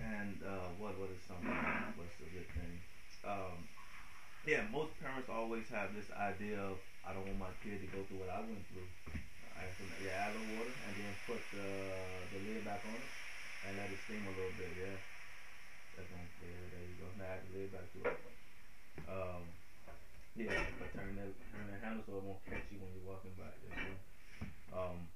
And 0.01 0.41
uh, 0.41 0.73
what 0.81 0.97
what 0.97 1.13
is 1.13 1.21
something? 1.29 1.53
What's 1.93 2.17
the 2.17 2.25
good 2.33 2.49
thing? 2.57 2.73
Um, 3.21 3.69
yeah, 4.49 4.65
most 4.73 4.97
parents 4.97 5.29
always 5.29 5.69
have 5.69 5.93
this 5.93 6.09
idea 6.17 6.57
of 6.57 6.81
I 7.05 7.13
don't 7.13 7.25
want 7.29 7.37
my 7.45 7.53
kid 7.61 7.85
to 7.85 7.87
go 7.93 8.01
through 8.09 8.25
what 8.25 8.33
I 8.33 8.41
went 8.41 8.65
through. 8.73 8.89
Add 9.53 9.69
some, 9.77 9.93
yeah, 10.01 10.25
add 10.25 10.33
a 10.33 10.41
little 10.41 10.57
water 10.57 10.73
and 10.89 10.97
then 10.97 11.13
put 11.29 11.37
the, 11.53 11.69
the 12.33 12.39
lid 12.49 12.65
back 12.65 12.81
on 12.89 12.97
it 12.97 13.11
and 13.69 13.77
let 13.77 13.93
it 13.93 14.01
steam 14.01 14.25
a 14.25 14.33
little 14.33 14.57
bit, 14.57 14.73
yeah. 14.73 14.97
That's 15.93 16.09
going 16.09 16.25
yeah, 16.41 16.65
there 16.73 16.81
you 16.81 16.97
go. 16.97 17.05
Now 17.21 17.29
add 17.29 17.45
the 17.45 17.61
lid 17.61 17.69
back 17.69 17.85
to 17.93 17.99
it. 18.09 18.17
Um, 19.05 19.45
yeah, 20.35 20.63
but 20.79 20.93
turn 20.95 21.15
that 21.19 21.31
turn 21.51 21.65
that 21.67 21.79
handle 21.83 22.03
so 22.07 22.17
it 22.17 22.23
won't 22.23 22.43
catch 22.45 22.67
you 22.71 22.79
when 22.79 22.91
you're 22.95 23.07
walking 23.07 23.35
by. 23.35 23.51
Yeah, 23.67 24.77
um, 24.77 25.07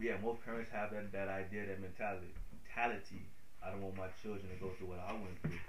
yeah, 0.00 0.16
most 0.22 0.44
parents 0.44 0.70
have 0.72 0.90
that, 0.92 1.12
that 1.12 1.28
idea, 1.28 1.66
that 1.66 1.80
mentality. 1.80 2.32
Mentality. 2.64 3.28
I 3.62 3.70
don't 3.70 3.82
want 3.82 3.96
my 3.96 4.08
children 4.22 4.48
to 4.48 4.58
go 4.58 4.72
through 4.74 4.88
what 4.88 4.98
I 4.98 5.12
went 5.12 5.38
through. 5.42 5.60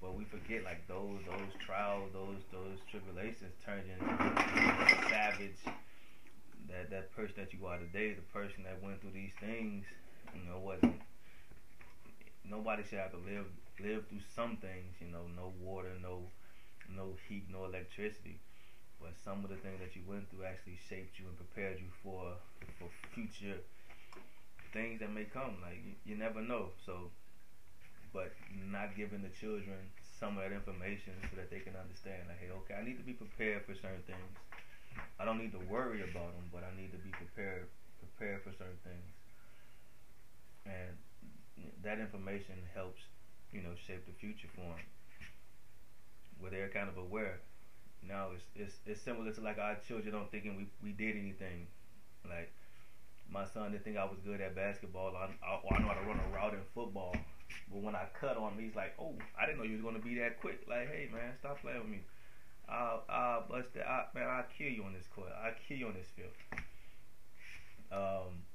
But 0.00 0.16
we 0.16 0.24
forget 0.24 0.64
like 0.64 0.88
those 0.88 1.20
those 1.28 1.52
trials, 1.60 2.08
those 2.12 2.40
those 2.50 2.80
tribulations 2.90 3.52
turned 3.64 3.84
into 3.84 4.08
savage 5.12 5.60
that 6.68 6.90
that 6.90 7.14
person 7.14 7.34
that 7.36 7.52
you 7.52 7.66
are 7.66 7.78
today, 7.78 8.14
the 8.14 8.26
person 8.32 8.64
that 8.64 8.82
went 8.82 9.00
through 9.00 9.12
these 9.12 9.36
things, 9.38 9.84
you 10.34 10.48
know, 10.48 10.58
wasn't 10.58 11.00
nobody 12.48 12.82
should 12.82 12.98
have 12.98 13.12
to 13.12 13.18
live 13.18 13.46
live 13.78 14.06
through 14.08 14.24
some 14.34 14.56
things, 14.56 14.96
you 15.00 15.06
know, 15.12 15.28
no 15.36 15.52
water, 15.60 15.92
no 16.02 16.24
no 16.94 17.16
heat, 17.28 17.46
no 17.50 17.64
electricity. 17.64 18.38
But 19.00 19.16
some 19.24 19.44
of 19.44 19.50
the 19.50 19.56
things 19.56 19.80
that 19.80 19.96
you 19.96 20.02
went 20.06 20.28
through 20.30 20.44
actually 20.44 20.78
shaped 20.88 21.18
you 21.18 21.26
and 21.26 21.36
prepared 21.36 21.80
you 21.80 21.88
for 22.02 22.36
for 22.78 22.88
future 23.14 23.58
things 24.72 25.00
that 25.00 25.12
may 25.12 25.24
come. 25.24 25.56
Like 25.62 25.80
you, 25.84 25.94
you 26.04 26.16
never 26.16 26.40
know. 26.42 26.70
So 26.84 27.10
but 28.12 28.32
not 28.72 28.96
giving 28.96 29.22
the 29.22 29.30
children 29.30 29.78
some 30.02 30.36
of 30.36 30.42
that 30.42 30.52
information 30.52 31.14
so 31.30 31.36
that 31.36 31.48
they 31.48 31.60
can 31.60 31.76
understand 31.78 32.26
like, 32.28 32.38
hey, 32.42 32.50
okay, 32.50 32.74
I 32.74 32.84
need 32.84 32.98
to 32.98 33.06
be 33.06 33.14
prepared 33.14 33.64
for 33.64 33.74
certain 33.74 34.02
things 34.02 34.34
I 35.18 35.24
don't 35.24 35.38
need 35.38 35.52
to 35.52 35.62
worry 35.68 36.00
about 36.02 36.32
them, 36.34 36.48
but 36.52 36.64
I 36.64 36.72
need 36.80 36.92
to 36.92 36.98
be 36.98 37.10
prepared 37.10 37.68
prepared 38.00 38.42
for 38.42 38.52
certain 38.56 38.80
things. 38.82 39.10
And 40.64 40.96
that 41.82 41.98
information 42.00 42.56
helps, 42.74 43.00
you 43.52 43.60
know, 43.60 43.76
shape 43.86 44.06
the 44.06 44.16
future 44.16 44.48
for 44.54 44.64
them. 44.64 44.84
Where 46.40 46.50
they're 46.50 46.68
kind 46.68 46.88
of 46.88 46.96
aware. 46.96 47.40
Now 48.02 48.28
it's 48.34 48.44
it's 48.54 48.74
it's 48.86 49.00
similar 49.00 49.32
to 49.32 49.40
like 49.40 49.58
our 49.58 49.76
children 49.86 50.14
don't 50.14 50.30
thinking 50.30 50.56
we 50.56 50.66
we 50.82 50.92
did 50.92 51.16
anything. 51.16 51.66
Like 52.28 52.50
my 53.30 53.44
son 53.44 53.72
didn't 53.72 53.84
think 53.84 53.96
I 53.96 54.04
was 54.04 54.18
good 54.24 54.40
at 54.40 54.54
basketball. 54.54 55.14
I, 55.16 55.28
I, 55.44 55.60
I 55.74 55.78
know 55.80 55.88
how 55.88 55.94
to 55.94 56.06
run 56.06 56.18
a 56.18 56.34
route 56.34 56.54
in 56.54 56.60
football. 56.74 57.14
But 57.70 57.82
when 57.82 57.94
I 57.94 58.06
cut 58.18 58.36
on 58.36 58.54
him, 58.54 58.64
he's 58.64 58.74
like, 58.74 58.94
"Oh, 58.98 59.14
I 59.38 59.46
didn't 59.46 59.58
know 59.58 59.64
you 59.64 59.74
was 59.74 59.82
gonna 59.82 59.98
be 59.98 60.14
that 60.16 60.40
quick." 60.40 60.60
Like, 60.68 60.88
hey 60.88 61.08
man, 61.12 61.34
stop 61.38 61.60
playing 61.60 61.80
with 61.80 61.88
me. 61.88 62.00
I'll, 62.68 63.02
I'll 63.08 63.42
bust 63.48 63.68
it. 63.74 63.82
I, 63.86 64.04
man, 64.14 64.28
I'll 64.28 64.46
kill 64.56 64.68
you 64.70 64.84
on 64.84 64.92
this 64.92 65.06
court. 65.14 65.30
I'll 65.34 65.52
kill 65.66 65.76
you 65.76 65.86
on 65.86 65.94
this 65.94 66.06
field. 66.14 66.32
Um, 67.90 68.46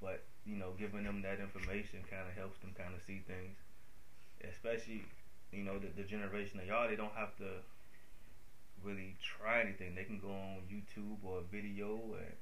but 0.00 0.24
you 0.44 0.56
know, 0.56 0.72
giving 0.78 1.04
them 1.04 1.22
that 1.22 1.38
information 1.38 2.02
kind 2.10 2.26
of 2.26 2.34
helps 2.34 2.58
them 2.58 2.74
kind 2.76 2.94
of 2.94 3.00
see 3.06 3.22
things. 3.26 3.56
Especially, 4.42 5.04
you 5.52 5.64
know, 5.64 5.78
the, 5.78 5.88
the 5.96 6.06
generation 6.06 6.60
of 6.60 6.66
y'all, 6.66 6.88
they 6.88 6.96
don't 6.96 7.14
have 7.14 7.36
to 7.38 7.62
really 8.82 9.16
try 9.20 9.60
anything. 9.60 9.94
They 9.94 10.04
can 10.04 10.20
go 10.20 10.30
on 10.30 10.62
YouTube 10.70 11.20
or 11.24 11.40
a 11.40 11.46
video 11.50 11.98
and 12.18 12.34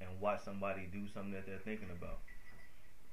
and 0.00 0.20
watch 0.20 0.40
somebody 0.42 0.88
do 0.90 1.04
something 1.12 1.32
that 1.32 1.44
they're 1.46 1.60
thinking 1.60 1.90
about. 1.92 2.20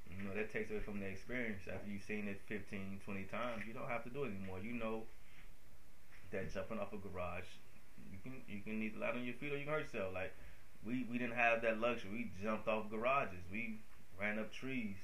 You 0.08 0.24
know, 0.24 0.34
that 0.34 0.50
takes 0.50 0.70
away 0.70 0.80
from 0.80 1.00
the 1.00 1.06
experience. 1.06 1.60
After 1.68 1.90
you've 1.90 2.02
seen 2.02 2.26
it 2.28 2.40
15, 2.48 3.00
20 3.04 3.24
times, 3.24 3.64
you 3.68 3.74
don't 3.74 3.88
have 3.88 4.04
to 4.04 4.10
do 4.10 4.24
it 4.24 4.32
anymore. 4.32 4.58
You 4.62 4.72
know 4.72 5.02
that 6.32 6.52
jumping 6.52 6.78
off 6.78 6.92
a 6.92 6.96
garage, 6.96 7.48
you 8.10 8.18
can 8.22 8.40
you 8.48 8.60
can 8.60 8.82
either 8.82 8.98
land 8.98 9.18
on 9.18 9.24
your 9.24 9.34
feet 9.34 9.52
or 9.52 9.56
you 9.56 9.64
can 9.64 9.74
hurt 9.74 9.92
yourself. 9.92 10.14
Like 10.14 10.32
we 10.84 11.06
we 11.10 11.18
didn't 11.18 11.36
have 11.36 11.62
that 11.62 11.80
luxury. 11.80 12.10
We 12.10 12.30
jumped 12.42 12.68
off 12.68 12.90
garages. 12.90 13.44
We 13.52 13.80
ran 14.20 14.38
up 14.38 14.52
trees. 14.52 14.96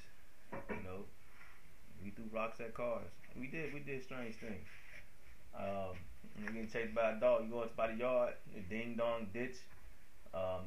You 0.53 0.83
know, 0.85 1.05
we 2.03 2.11
threw 2.11 2.25
rocks 2.33 2.61
at 2.61 2.75
cars. 2.75 3.11
We 3.38 3.47
did 3.49 3.73
we 3.75 3.81
did 3.81 4.03
strange 4.03 4.35
things. 4.37 4.66
Um, 5.55 5.97
getting 6.47 6.68
chased 6.68 6.94
by 6.94 7.12
a 7.12 7.20
dog. 7.20 7.44
You 7.44 7.51
go 7.51 7.62
into 7.62 7.75
by 7.75 7.88
the 7.88 7.94
yard, 7.94 8.35
ding 8.68 8.97
dong 8.97 9.29
ditch. 9.33 9.57
Um, 10.35 10.62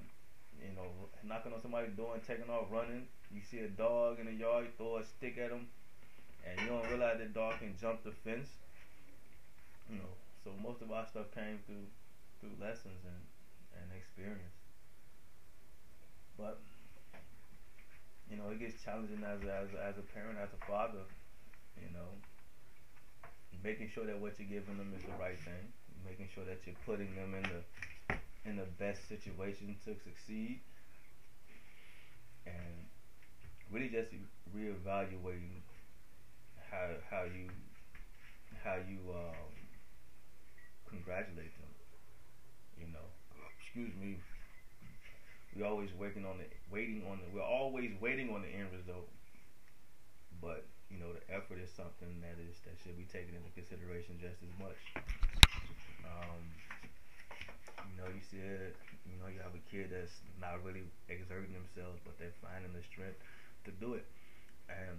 you 0.62 0.74
know, 0.76 0.90
knocking 1.24 1.54
on 1.54 1.62
somebody's 1.62 1.94
door 1.96 2.14
and 2.16 2.24
taking 2.24 2.50
off 2.50 2.68
running. 2.72 3.08
You 3.32 3.42
see 3.42 3.60
a 3.60 3.68
dog 3.68 4.20
in 4.20 4.26
the 4.26 4.34
yard, 4.34 4.66
you 4.66 4.72
throw 4.78 4.98
a 4.98 5.04
stick 5.04 5.38
at 5.38 5.52
him, 5.52 5.68
and 6.46 6.60
you 6.62 6.68
don't 6.68 6.88
realize 6.90 7.20
the 7.20 7.26
dog 7.28 7.60
can 7.60 7.76
jump 7.80 8.04
the 8.04 8.12
fence. 8.12 8.50
You 9.90 9.98
know, 9.98 10.14
so 10.44 10.52
most 10.62 10.82
of 10.82 10.92
our 10.92 11.06
stuff 11.06 11.32
came 11.32 11.60
through 11.66 11.88
through 12.40 12.56
lessons 12.60 13.04
and, 13.06 13.24
and 13.74 13.92
experience. 13.98 14.54
But 16.38 16.58
you 18.30 18.38
know, 18.38 18.50
it 18.50 18.60
gets 18.60 18.84
challenging 18.84 19.24
as 19.24 19.40
as 19.42 19.70
as 19.74 19.98
a 19.98 20.02
parent, 20.02 20.38
as 20.38 20.50
a 20.54 20.66
father. 20.66 21.04
You 21.78 21.90
know, 21.94 22.10
making 23.64 23.90
sure 23.94 24.06
that 24.06 24.20
what 24.20 24.40
you're 24.40 24.48
giving 24.48 24.78
them 24.78 24.94
is 24.96 25.04
the 25.04 25.16
right 25.20 25.40
thing, 25.40 25.72
making 26.06 26.28
sure 26.34 26.46
that 26.46 26.60
you're 26.66 26.76
putting 26.86 27.16
them 27.16 27.34
in 27.36 27.44
the 27.44 27.62
in 28.50 28.56
the 28.56 28.68
best 28.80 29.08
situation 29.10 29.76
to 29.84 29.96
succeed, 30.04 30.62
and 32.46 32.88
really 33.72 33.90
just 33.90 34.12
reevaluating 34.56 35.62
how 36.72 36.88
how 37.10 37.24
you 37.24 37.48
how 38.64 38.76
you 38.88 39.00
um, 39.14 39.52
congratulate 40.90 41.52
them. 41.60 41.72
You 42.80 42.88
know, 42.94 43.08
excuse 43.60 43.94
me. 43.96 44.18
We're 45.56 45.66
always 45.66 45.90
waiting 45.98 46.26
on 46.26 46.38
the 46.38 46.46
waiting 46.72 47.04
on 47.10 47.20
the 47.20 47.34
we're 47.34 47.42
always 47.44 47.92
waiting 48.00 48.30
on 48.30 48.42
the 48.44 48.50
end 48.50 48.70
result. 48.72 49.08
But 50.42 50.66
you 50.90 51.00
know, 51.00 51.12
the 51.12 51.24
effort 51.34 51.60
is 51.60 51.70
something 51.72 52.22
that 52.24 52.40
is 52.40 52.60
that 52.64 52.76
should 52.80 52.98
be 52.98 53.08
taken 53.08 53.36
into 53.36 53.52
consideration 53.54 54.16
just 54.20 54.40
as 54.44 54.54
much. 54.60 54.80
Um, 56.08 56.42
you 57.84 57.96
know, 58.00 58.08
you 58.08 58.24
said 58.24 58.74
you 59.04 59.20
know 59.20 59.28
you 59.28 59.40
have 59.44 59.56
a 59.56 59.64
kid 59.68 59.92
that's 59.92 60.24
not 60.40 60.64
really 60.64 60.88
exerting 61.10 61.52
themselves, 61.54 62.00
but 62.06 62.18
they're 62.18 62.36
finding 62.40 62.72
the 62.72 62.84
strength 62.84 63.20
to 63.66 63.72
do 63.78 63.94
it, 64.00 64.08
and 64.70 64.96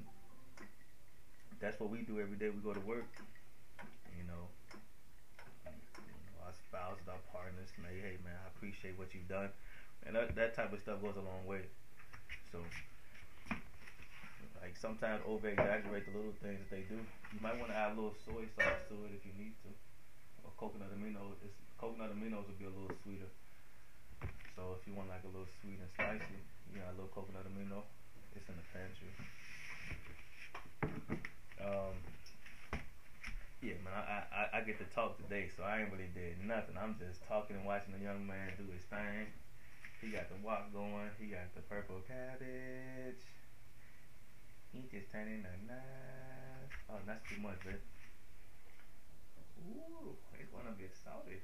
that's 1.60 1.80
what 1.80 1.90
we 1.90 2.02
do 2.02 2.20
every 2.20 2.36
day. 2.36 2.50
We 2.50 2.60
go 2.60 2.74
to 2.76 2.84
work. 2.84 3.08
You 4.18 4.26
know, 4.26 4.50
our 6.44 6.52
spouses, 6.52 7.06
our 7.08 7.22
partners, 7.32 7.70
man, 7.80 7.94
hey 7.94 8.18
man, 8.24 8.34
I 8.34 8.48
appreciate 8.50 8.98
what 8.98 9.14
you've 9.14 9.28
done 9.28 9.50
and 10.06 10.16
that, 10.16 10.34
that 10.36 10.54
type 10.54 10.72
of 10.72 10.80
stuff 10.80 11.02
goes 11.02 11.16
a 11.16 11.20
long 11.20 11.44
way. 11.46 11.62
So, 12.52 12.58
like 14.62 14.76
sometimes 14.76 15.22
over 15.26 15.48
exaggerate 15.48 16.06
the 16.06 16.14
little 16.14 16.36
things 16.42 16.58
that 16.62 16.70
they 16.70 16.84
do. 16.86 16.98
You 17.32 17.40
might 17.40 17.58
want 17.58 17.70
to 17.70 17.76
add 17.76 17.92
a 17.92 17.96
little 17.96 18.14
soy 18.26 18.46
sauce 18.58 18.82
to 18.90 18.94
it 19.06 19.14
if 19.14 19.22
you 19.24 19.34
need 19.38 19.54
to, 19.64 19.70
or 20.44 20.50
coconut 20.58 20.90
aminos. 20.94 21.38
It's, 21.44 21.54
coconut 21.78 22.10
aminos 22.14 22.46
would 22.46 22.58
be 22.58 22.66
a 22.66 22.74
little 22.74 22.94
sweeter. 23.02 23.30
So 24.58 24.74
if 24.74 24.82
you 24.86 24.94
want 24.94 25.08
like 25.08 25.22
a 25.22 25.30
little 25.30 25.46
sweet 25.62 25.78
and 25.78 25.90
spicy, 25.94 26.38
you 26.70 26.82
got 26.82 26.90
a 26.90 26.96
little 26.98 27.14
coconut 27.14 27.46
amino. 27.46 27.86
It's 28.34 28.48
in 28.50 28.58
the 28.58 28.66
pantry. 28.74 29.12
Um, 31.62 31.94
yeah, 33.62 33.78
man, 33.82 33.94
I, 33.94 34.22
I 34.30 34.42
I 34.58 34.60
get 34.62 34.78
to 34.78 34.86
talk 34.94 35.18
today, 35.18 35.50
so 35.54 35.62
I 35.62 35.82
ain't 35.82 35.90
really 35.90 36.10
did 36.14 36.42
nothing. 36.42 36.74
I'm 36.78 36.98
just 36.98 37.22
talking 37.26 37.56
and 37.56 37.66
watching 37.66 37.94
a 37.94 38.02
young 38.02 38.26
man 38.26 38.54
do 38.58 38.66
his 38.70 38.82
thing. 38.90 39.30
He 40.00 40.14
got 40.14 40.30
the 40.30 40.38
wok 40.42 40.70
going. 40.72 41.10
He 41.18 41.26
got 41.26 41.50
the 41.54 41.62
purple 41.66 41.98
cabbage. 42.06 43.18
He 44.72 44.80
just 44.92 45.10
turning 45.10 45.44
a 45.44 45.54
nice. 45.66 46.72
Oh, 46.90 47.00
that's 47.06 47.24
too 47.28 47.40
much, 47.40 47.58
babe. 47.64 47.74
Ooh, 49.68 50.16
it's 50.38 50.50
gonna 50.52 50.76
get 50.78 50.94
salty. 51.04 51.40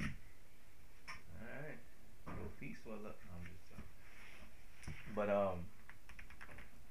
Alright. 0.00 1.78
Your 2.26 2.50
feet 2.58 2.76
swell 2.82 3.06
up. 3.06 3.16
I'm 3.32 3.44
just. 3.44 3.60
But, 5.14 5.28
um, 5.28 5.66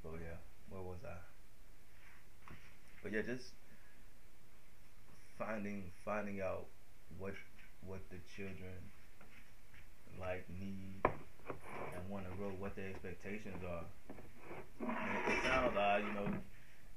oh 0.06 0.16
yeah, 0.20 0.38
where 0.70 0.82
was 0.82 1.00
I? 1.06 1.18
But 3.02 3.14
yeah, 3.14 3.22
just 3.22 3.54
finding 5.38 5.90
finding 6.04 6.42
out 6.42 6.66
what 7.18 7.34
what 7.88 8.02
the 8.10 8.18
children 8.36 8.76
like 10.20 10.46
need 10.50 11.00
and 11.06 12.10
want 12.10 12.30
to 12.30 12.36
grow 12.36 12.50
what 12.60 12.76
their 12.76 12.90
expectations 12.90 13.64
are. 13.64 13.86
It, 14.82 15.44
sounds 15.44 15.76
odd, 15.78 16.02
you 16.04 16.14
know, 16.14 16.28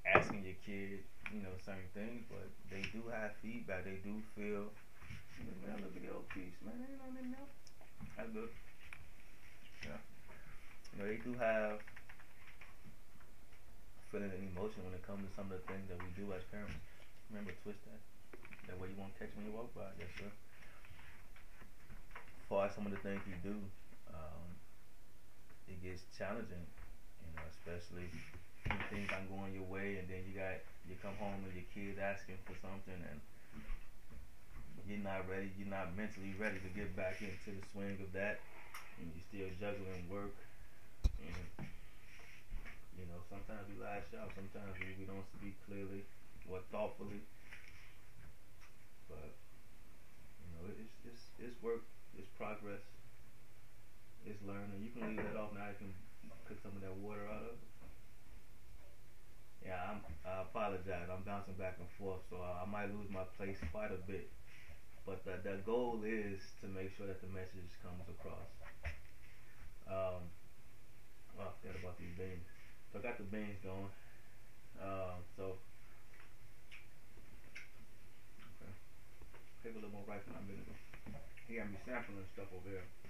asking 0.06 0.44
your 0.44 0.56
kid, 0.64 1.00
you 1.32 1.42
know, 1.42 1.54
certain 1.64 1.88
things, 1.94 2.22
but 2.28 2.48
they 2.70 2.82
do 2.92 3.02
have 3.12 3.32
feedback. 3.42 3.84
They 3.84 3.98
do 4.04 4.20
feel, 4.34 4.70
man, 5.64 5.82
look 5.82 5.96
at 5.96 6.02
the 6.02 6.12
old 6.12 6.28
piece, 6.30 6.56
man, 6.64 6.74
ain't 6.80 6.98
nothing 6.98 7.32
in. 7.32 7.34
That's 8.16 8.30
good. 8.30 8.48
Yeah. 9.84 9.98
You 10.92 10.98
know, 11.02 11.08
they 11.08 11.16
do 11.16 11.34
have 11.38 11.78
feeling 14.10 14.30
and 14.30 14.44
emotion 14.52 14.84
when 14.84 14.92
it 14.94 15.02
comes 15.06 15.24
to 15.24 15.30
some 15.34 15.48
of 15.50 15.56
the 15.56 15.64
things 15.66 15.88
that 15.88 15.96
we 15.98 16.10
do 16.12 16.28
as 16.36 16.44
parents. 16.52 16.76
Remember, 17.30 17.52
twist 17.64 17.80
that. 17.88 18.00
That 18.68 18.76
way 18.78 18.92
you 18.92 18.98
won't 19.00 19.16
catch 19.18 19.32
when 19.34 19.46
you 19.48 19.52
walk 19.56 19.72
by. 19.74 19.88
Yes, 19.98 20.12
sir 20.20 20.28
As 20.28 20.36
far 22.48 22.66
as 22.66 22.74
some 22.74 22.84
of 22.86 22.92
the 22.92 22.98
things 23.00 23.20
you 23.26 23.34
do, 23.42 23.56
um, 24.12 24.44
it 25.68 25.82
gets 25.82 26.02
challenging, 26.16 26.66
you 27.32 27.40
especially 27.48 28.08
when 28.68 28.78
things 28.92 29.08
aren't 29.12 29.30
going 29.32 29.52
your 29.56 29.66
way 29.66 29.96
and 29.98 30.06
then 30.08 30.22
you 30.28 30.36
got 30.36 30.60
you 30.84 30.94
come 31.00 31.16
home 31.16 31.40
and 31.42 31.54
your 31.56 31.66
kids 31.72 31.98
asking 31.98 32.38
for 32.44 32.54
something 32.60 32.96
and 32.96 33.18
you're 34.86 35.00
not 35.00 35.24
ready, 35.30 35.48
you're 35.56 35.70
not 35.70 35.94
mentally 35.96 36.34
ready 36.36 36.58
to 36.58 36.70
get 36.74 36.92
back 36.98 37.22
into 37.22 37.54
the 37.54 37.64
swing 37.72 37.96
of 38.02 38.10
that 38.12 38.42
and 38.98 39.08
you're 39.14 39.24
still 39.24 39.50
juggling 39.56 40.04
work 40.10 40.34
and 41.22 41.66
you 42.98 43.08
know, 43.08 43.18
sometimes 43.26 43.64
we 43.66 43.76
lash 43.80 44.06
out, 44.14 44.30
sometimes 44.36 44.76
we, 44.78 44.94
we 45.00 45.04
don't 45.08 45.24
speak 45.38 45.56
clearly 45.66 46.04
or 46.46 46.60
thoughtfully. 46.70 47.24
But 49.08 49.32
you 50.38 50.48
know, 50.54 50.62
it's 50.76 50.96
it's 51.08 51.24
it's 51.40 51.56
work 51.62 51.82
it's 52.14 52.28
progress. 52.36 52.84
It's 54.22 54.38
learning. 54.46 54.78
You 54.78 54.92
can 54.94 55.08
leave 55.10 55.24
that 55.24 55.34
off 55.34 55.50
now. 55.50 55.66
I 55.66 55.74
can 55.74 55.90
cook 56.48 56.58
some 56.62 56.76
of 56.76 56.82
that 56.82 56.94
water 56.94 57.26
out 57.28 57.42
of 57.42 57.54
it. 57.54 57.68
Yeah, 59.64 59.78
I'm, 59.78 60.02
I 60.26 60.42
apologize. 60.42 61.06
I'm 61.06 61.22
bouncing 61.22 61.54
back 61.54 61.78
and 61.78 61.86
forth, 61.98 62.20
so 62.30 62.42
I, 62.42 62.62
I 62.62 62.66
might 62.66 62.90
lose 62.90 63.06
my 63.10 63.22
place 63.38 63.58
quite 63.70 63.92
a 63.94 64.00
bit. 64.10 64.26
But 65.06 65.24
the, 65.24 65.38
the 65.42 65.58
goal 65.62 66.02
is 66.02 66.38
to 66.62 66.68
make 66.68 66.90
sure 66.96 67.06
that 67.06 67.20
the 67.20 67.30
message 67.30 67.70
comes 67.82 68.02
across. 68.10 68.50
Um, 69.86 70.22
oh, 71.38 71.46
I 71.46 71.50
forgot 71.62 71.78
about 71.78 71.98
these 71.98 72.14
beans. 72.18 72.46
So 72.90 72.98
I 72.98 73.02
got 73.02 73.18
the 73.18 73.26
beans 73.26 73.58
going. 73.62 73.90
Um, 74.82 75.22
so 75.36 75.58
okay, 78.62 78.72
take 79.62 79.72
a 79.72 79.76
little 79.76 79.90
more 79.90 80.06
rice 80.06 80.22
than 80.26 80.34
I'm 80.34 80.46
gonna 80.46 80.62
he 81.48 81.58
got 81.58 81.68
me 81.68 81.76
sampling 81.84 82.24
stuff 82.32 82.48
over 82.54 82.70
there. 82.70 83.01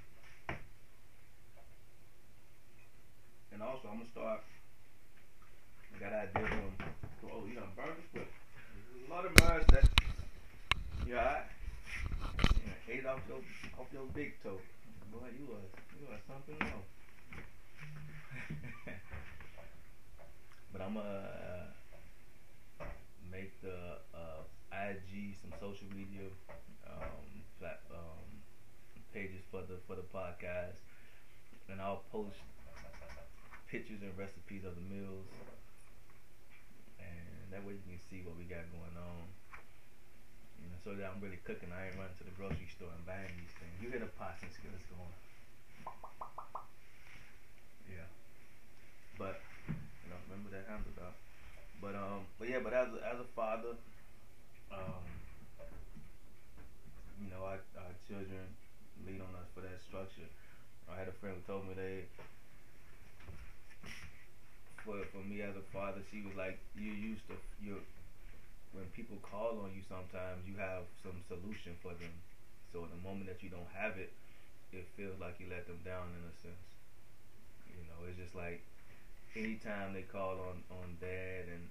And 3.52 3.62
also, 3.62 3.88
I'm 3.88 3.98
gonna 3.98 4.10
start. 4.10 4.40
I 5.94 5.98
got 6.00 6.12
an 6.12 6.20
idea 6.24 6.48
from. 6.48 6.72
Oh, 7.30 7.44
you 7.46 7.54
done 7.54 7.68
burned 7.76 8.00
split. 8.08 8.26
There's 8.26 9.08
a 9.08 9.12
lot 9.12 9.26
of 9.26 9.32
mines 9.40 9.66
that. 9.72 9.88
You 11.06 11.16
alright? 11.16 11.44
You 12.88 12.94
ate 12.94 13.06
off 13.06 13.20
your 13.28 13.38
off 13.78 13.92
your 13.92 14.06
big 14.14 14.42
toe. 14.42 14.58
Boy, 15.12 15.28
you 15.38 15.44
was 15.44 15.68
you 16.00 16.06
was 16.08 16.20
something 16.26 16.56
else. 16.60 16.88
but 20.72 20.80
I'm 20.80 20.94
gonna 20.94 21.28
uh, 22.80 22.84
make 23.30 23.60
the 23.60 24.00
uh, 24.14 24.48
IG 24.72 25.36
some 25.42 25.52
social 25.60 25.88
media 25.94 26.32
um, 26.88 27.44
plat, 27.60 27.80
um, 27.92 28.40
pages 29.12 29.42
for 29.50 29.60
the 29.60 29.76
for 29.86 29.96
the 29.96 30.08
podcast, 30.08 30.80
and 31.68 31.80
I'll 31.80 32.04
post 32.10 32.40
pictures 33.72 34.04
and 34.04 34.12
recipes 34.20 34.68
of 34.68 34.76
the 34.76 34.84
meals, 34.84 35.24
and 37.00 37.48
that 37.48 37.64
way 37.64 37.72
you 37.72 37.80
can 37.88 37.96
see 38.12 38.20
what 38.20 38.36
we 38.36 38.44
got 38.44 38.68
going 38.68 38.92
on. 39.00 39.24
You 40.60 40.68
know, 40.68 40.78
so 40.84 40.92
that 40.92 41.08
I'm 41.08 41.18
really 41.24 41.40
cooking. 41.48 41.72
I 41.72 41.88
ain't 41.88 41.96
running 41.96 42.14
to 42.20 42.24
the 42.28 42.36
grocery 42.36 42.68
store 42.68 42.92
and 42.92 43.00
buying 43.08 43.32
these 43.40 43.56
things. 43.56 43.72
You 43.80 43.88
hear 43.88 44.04
the 44.04 44.12
pots 44.20 44.44
and 44.44 44.52
skillets 44.52 44.84
going. 44.92 45.16
Yeah. 47.88 48.06
But 49.16 49.40
you 49.66 50.08
know, 50.12 50.20
remember 50.28 50.52
that 50.52 50.68
handle 50.68 50.92
dog. 50.92 51.16
But 51.80 51.96
um, 51.96 52.28
but 52.36 52.52
yeah, 52.52 52.60
but 52.60 52.76
as 52.76 52.92
a, 52.92 53.00
as 53.08 53.18
a 53.24 53.28
father, 53.34 53.74
um, 54.68 55.02
you 57.24 57.32
know, 57.32 57.42
our, 57.42 57.58
our 57.80 57.94
children 58.04 58.52
lean 59.08 59.24
on 59.24 59.32
us 59.40 59.48
for 59.56 59.64
that 59.64 59.80
structure. 59.80 60.28
I 60.86 60.98
had 60.98 61.08
a 61.08 61.16
friend 61.24 61.40
who 61.40 61.42
told 61.48 61.66
me 61.66 61.74
they, 61.74 62.04
for 64.84 65.04
for 65.12 65.22
me 65.22 65.40
as 65.42 65.56
a 65.56 65.62
father, 65.72 66.02
she 66.10 66.20
was 66.22 66.34
like, 66.34 66.56
you 66.74 66.90
used 66.92 67.26
to 67.28 67.34
you 67.60 67.82
when 68.72 68.88
people 68.88 69.18
call 69.22 69.58
on 69.60 69.72
you, 69.72 69.82
sometimes 69.88 70.46
you 70.46 70.56
have 70.56 70.84
some 71.02 71.20
solution 71.28 71.76
for 71.82 71.94
them. 71.94 72.12
So 72.72 72.86
the 72.86 72.96
moment 72.96 73.26
that 73.28 73.42
you 73.42 73.48
don't 73.48 73.68
have 73.74 73.96
it, 73.96 74.10
it 74.72 74.86
feels 74.96 75.18
like 75.20 75.40
you 75.40 75.46
let 75.48 75.66
them 75.66 75.80
down 75.84 76.08
in 76.14 76.22
a 76.28 76.32
sense. 76.32 76.68
You 77.66 77.84
know, 77.88 78.06
it's 78.08 78.18
just 78.18 78.34
like 78.34 78.60
anytime 79.36 79.92
they 79.92 80.02
call 80.02 80.40
on 80.40 80.62
on 80.70 80.96
dad 81.00 81.46
and 81.48 81.68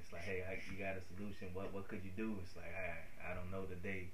it's 0.00 0.12
like, 0.12 0.22
hey, 0.22 0.42
I, 0.48 0.58
you 0.70 0.78
got 0.78 0.96
a 0.96 1.02
solution. 1.02 1.48
What 1.54 1.72
what 1.72 1.88
could 1.88 2.04
you 2.04 2.10
do? 2.16 2.38
It's 2.42 2.56
like, 2.56 2.72
I 2.74 3.30
I 3.30 3.34
don't 3.34 3.50
know 3.50 3.64
today 3.66 4.10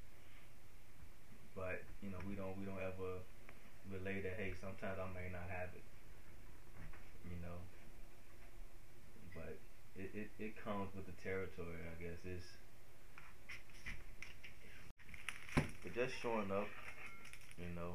but 1.54 1.80
you 2.02 2.10
know 2.10 2.18
we 2.26 2.34
don't 2.34 2.56
we 2.56 2.64
don't 2.64 2.80
ever 2.80 3.20
relay 3.90 4.20
that 4.20 4.34
hey 4.36 4.52
sometimes 4.60 4.98
I 4.98 5.06
may 5.14 5.28
not 5.30 5.48
have 5.48 5.70
it 5.74 5.82
you 7.24 7.36
know 7.42 7.58
but 9.38 9.56
it, 9.96 10.10
it, 10.14 10.30
it 10.38 10.64
comes 10.64 10.90
with 10.94 11.06
the 11.06 11.16
territory 11.22 11.78
I 11.86 12.02
guess 12.02 12.18
it's 12.24 12.46
but 15.82 15.94
just 15.94 16.14
showing 16.20 16.50
up 16.50 16.68
you 17.58 17.70
know 17.74 17.94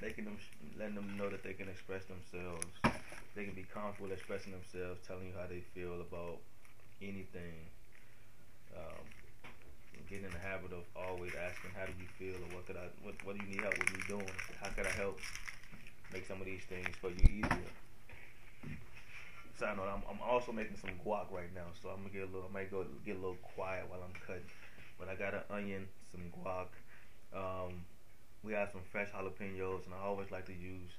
making 0.00 0.24
them 0.24 0.36
letting 0.78 0.94
them 0.94 1.16
know 1.16 1.30
that 1.30 1.42
they 1.42 1.52
can 1.52 1.68
express 1.68 2.04
themselves 2.04 2.66
they 3.34 3.44
can 3.44 3.54
be 3.54 3.64
comfortable 3.72 4.12
expressing 4.12 4.52
themselves 4.52 5.00
telling 5.06 5.26
you 5.26 5.32
how 5.38 5.46
they 5.48 5.62
feel 5.74 6.00
about 6.00 6.38
anything 7.00 7.68
um, 8.76 9.04
getting 10.08 10.24
in 10.24 10.32
the 10.32 10.38
habit 10.38 10.72
of 10.72 10.84
always 10.96 11.32
asking, 11.34 11.70
"How 11.76 11.86
do 11.86 11.92
you 12.00 12.08
feel?" 12.18 12.36
or 12.36 12.48
"What 12.56 12.66
could 12.66 12.76
I? 12.76 12.88
What 13.02 13.14
What 13.24 13.36
do 13.36 13.44
you 13.44 13.50
need 13.52 13.60
help 13.62 13.78
with 13.78 13.92
me 13.92 14.02
doing? 14.08 14.28
How 14.60 14.68
could 14.68 14.86
I 14.86 14.90
help 14.90 15.18
make 16.12 16.26
some 16.26 16.40
of 16.40 16.46
these 16.46 16.64
things 16.64 16.88
for 17.00 17.10
you 17.10 17.24
easier?" 17.24 17.72
Side 19.62 19.76
note: 19.76 19.86
I'm, 19.86 20.02
I'm 20.10 20.18
also 20.26 20.50
making 20.50 20.74
some 20.74 20.90
guac 21.06 21.30
right 21.30 21.54
now, 21.54 21.70
so 21.78 21.90
I'm 21.90 22.02
gonna 22.02 22.10
get 22.10 22.26
a 22.26 22.32
little. 22.34 22.50
I 22.50 22.52
might 22.52 22.66
go 22.74 22.82
get 23.06 23.14
a 23.14 23.22
little 23.22 23.38
quiet 23.54 23.86
while 23.86 24.02
I'm 24.02 24.10
cutting. 24.26 24.50
But 24.98 25.06
I 25.06 25.14
got 25.14 25.38
an 25.38 25.46
onion, 25.54 25.86
some 26.10 26.26
guac. 26.34 26.66
Um, 27.30 27.86
we 28.42 28.54
have 28.54 28.74
some 28.74 28.82
fresh 28.90 29.14
jalapenos, 29.14 29.86
and 29.86 29.94
I 29.94 30.02
always 30.02 30.32
like 30.32 30.46
to 30.46 30.52
use 30.52 30.90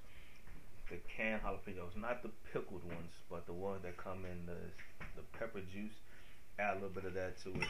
the 0.88 0.95
canned 1.12 1.43
jalapenos, 1.43 1.99
not 1.99 2.23
the 2.23 2.32
pickled 2.54 2.88
ones, 2.88 3.12
but 3.30 3.45
the 3.47 3.52
ones 3.52 3.84
that 3.84 3.97
come 3.97 4.23
in 4.23 4.47
the 4.47 4.56
the 5.19 5.28
pepper 5.38 5.60
juice. 5.60 5.99
Add 6.58 6.80
a 6.80 6.88
little 6.88 6.95
bit 6.95 7.04
of 7.04 7.13
that 7.15 7.36
to 7.43 7.49
it, 7.52 7.67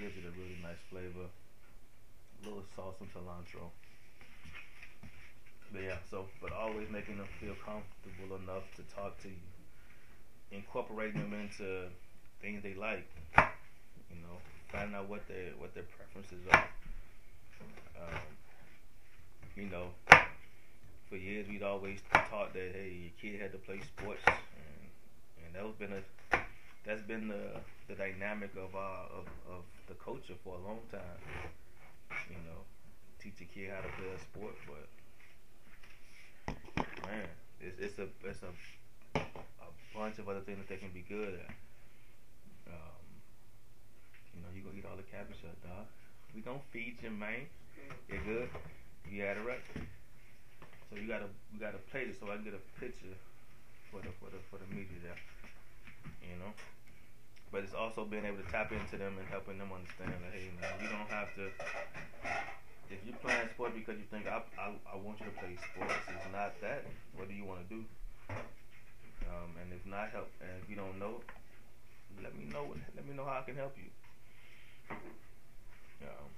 gives 0.00 0.16
it 0.16 0.24
a 0.24 0.32
really 0.40 0.56
nice 0.64 0.80
flavor. 0.88 1.28
A 1.28 2.48
little 2.48 2.64
sauce 2.74 2.96
and 3.00 3.12
cilantro. 3.12 3.68
But 5.70 5.82
yeah, 5.82 6.00
so 6.10 6.24
but 6.40 6.52
always 6.52 6.88
making 6.88 7.18
them 7.18 7.28
feel 7.38 7.54
comfortable 7.60 8.40
enough 8.40 8.64
to 8.76 8.82
talk 8.96 9.20
to 9.22 9.28
you, 9.28 9.49
incorporating 10.52 11.20
them 11.20 11.32
into 11.32 11.86
things 12.40 12.62
they 12.62 12.74
like. 12.74 13.06
You 13.36 14.22
know, 14.22 14.38
finding 14.72 14.94
out 14.94 15.08
what 15.08 15.26
their 15.28 15.52
what 15.58 15.74
their 15.74 15.84
preferences 15.84 16.46
are. 16.52 16.68
Um, 18.00 18.20
you 19.56 19.66
know, 19.68 19.88
for 21.08 21.16
years 21.16 21.46
we'd 21.48 21.62
always 21.62 22.00
taught 22.12 22.52
that 22.54 22.70
hey, 22.72 22.96
your 23.02 23.12
kid 23.20 23.40
had 23.40 23.52
to 23.52 23.58
play 23.58 23.80
sports, 23.80 24.22
and, 24.26 25.46
and 25.46 25.54
that 25.54 25.64
was 25.64 25.74
been 25.76 25.92
a 25.92 26.02
that's 26.86 27.02
been 27.02 27.28
the 27.28 27.60
the 27.88 27.94
dynamic 27.94 28.50
of 28.56 28.74
uh 28.74 29.18
of, 29.18 29.26
of 29.48 29.62
the 29.88 29.94
culture 29.94 30.34
for 30.44 30.54
a 30.54 30.66
long 30.66 30.80
time. 30.90 31.20
You 32.28 32.36
know, 32.46 32.62
teach 33.20 33.40
a 33.40 33.44
kid 33.44 33.70
how 33.70 33.80
to 33.80 33.88
play 33.96 34.10
a 34.14 34.18
sport, 34.18 34.54
but 34.66 34.86
man, 37.06 37.26
it's 37.60 37.78
it's 37.78 37.98
a 37.98 38.06
it's 38.24 38.42
a 38.42 38.79
bunch 40.00 40.16
of 40.16 40.32
other 40.32 40.40
things 40.40 40.56
that 40.56 40.64
they 40.72 40.80
can 40.80 40.88
be 40.96 41.04
good 41.04 41.36
at. 41.36 41.52
Um, 42.72 43.04
you 44.32 44.40
know, 44.40 44.48
you 44.56 44.64
gonna 44.64 44.80
eat 44.80 44.88
all 44.88 44.96
the 44.96 45.04
cabbage 45.12 45.44
up, 45.44 45.60
dog. 45.60 45.84
We 46.32 46.40
gonna 46.40 46.64
feed 46.72 46.96
you, 47.04 47.12
man. 47.12 47.44
You 48.08 48.16
good? 48.24 48.48
You 49.04 49.28
had 49.28 49.36
it 49.36 49.44
right. 49.44 49.60
So 50.88 50.96
you 50.96 51.04
gotta 51.04 51.28
we 51.52 51.60
gotta 51.60 51.76
play 51.92 52.08
this 52.08 52.16
so 52.16 52.32
I 52.32 52.40
can 52.40 52.48
get 52.48 52.56
a 52.56 52.64
picture 52.80 53.12
for 53.92 54.00
the 54.00 54.08
for 54.16 54.32
the 54.32 54.40
for 54.48 54.56
the 54.56 54.64
media 54.72 54.96
there. 55.04 55.20
You 56.24 56.40
know? 56.40 56.56
But 57.52 57.68
it's 57.68 57.76
also 57.76 58.08
being 58.08 58.24
able 58.24 58.40
to 58.40 58.48
tap 58.48 58.72
into 58.72 58.96
them 58.96 59.20
and 59.20 59.28
helping 59.28 59.60
them 59.60 59.68
understand 59.68 60.16
that 60.16 60.32
hey 60.32 60.48
man, 60.56 60.80
you 60.80 60.88
don't 60.88 61.12
have 61.12 61.28
to 61.36 61.52
if 62.88 63.04
you're 63.04 63.20
playing 63.20 63.52
sports 63.52 63.76
because 63.76 64.00
you 64.00 64.08
think 64.08 64.24
I, 64.24 64.40
I, 64.56 64.72
I 64.88 64.96
want 64.96 65.20
you 65.20 65.28
to 65.28 65.36
play 65.36 65.60
sports, 65.60 66.08
it's 66.08 66.24
not 66.32 66.56
that. 66.64 66.88
What 67.12 67.28
do 67.28 67.36
you 67.36 67.44
want 67.44 67.68
to 67.68 67.68
do? 67.68 67.84
Um, 69.30 69.54
and 69.62 69.72
if 69.72 69.86
not 69.86 70.10
help, 70.10 70.26
and 70.42 70.50
if 70.62 70.66
you 70.68 70.74
don't 70.74 70.98
know, 70.98 71.22
let 72.22 72.34
me 72.34 72.50
know. 72.50 72.74
Let 72.96 73.06
me 73.06 73.14
know 73.14 73.24
how 73.24 73.38
I 73.38 73.42
can 73.46 73.54
help 73.54 73.78
you. 73.78 73.86
Um, 76.02 76.30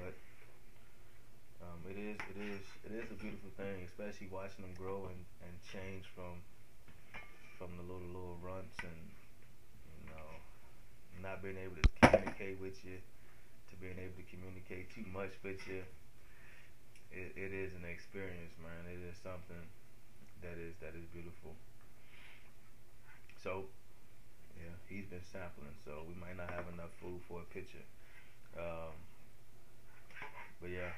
but 0.00 0.16
um, 1.60 1.80
it 1.84 2.00
is 2.00 2.16
it 2.32 2.38
is 2.40 2.64
it 2.88 2.92
is 2.96 3.10
a 3.12 3.18
beautiful 3.20 3.52
thing, 3.60 3.84
especially 3.84 4.32
watching 4.32 4.64
them 4.64 4.72
grow 4.72 5.04
and, 5.12 5.20
and 5.44 5.54
change 5.68 6.08
from 6.16 6.40
from 7.60 7.76
the 7.76 7.84
little 7.84 8.08
little 8.08 8.40
runts 8.40 8.80
and 8.80 9.00
you 10.00 10.08
know 10.08 10.28
not 11.20 11.44
being 11.44 11.60
able 11.60 11.76
to 11.76 11.84
communicate 12.00 12.56
with 12.56 12.80
you 12.88 12.96
to 13.68 13.76
being 13.76 14.00
able 14.00 14.16
to 14.16 14.26
communicate 14.32 14.88
too 14.96 15.04
much 15.12 15.36
with 15.44 15.60
you. 15.68 15.84
It, 17.12 17.36
it 17.36 17.52
is 17.52 17.74
an 17.74 17.84
experience, 17.84 18.54
man. 18.62 18.86
It 18.88 19.02
is 19.04 19.18
something 19.20 19.60
that 20.42 20.56
is 20.56 20.74
that 20.80 20.94
is 20.96 21.06
beautiful. 21.12 21.54
So 23.42 23.64
yeah, 24.56 24.74
he's 24.88 25.06
been 25.06 25.24
sampling, 25.32 25.72
so 25.84 26.04
we 26.08 26.14
might 26.20 26.36
not 26.36 26.50
have 26.50 26.68
enough 26.72 26.92
food 27.00 27.20
for 27.28 27.40
a 27.40 27.48
picture. 27.52 27.84
Um, 28.58 28.92
but 30.60 30.70
yeah. 30.70 30.92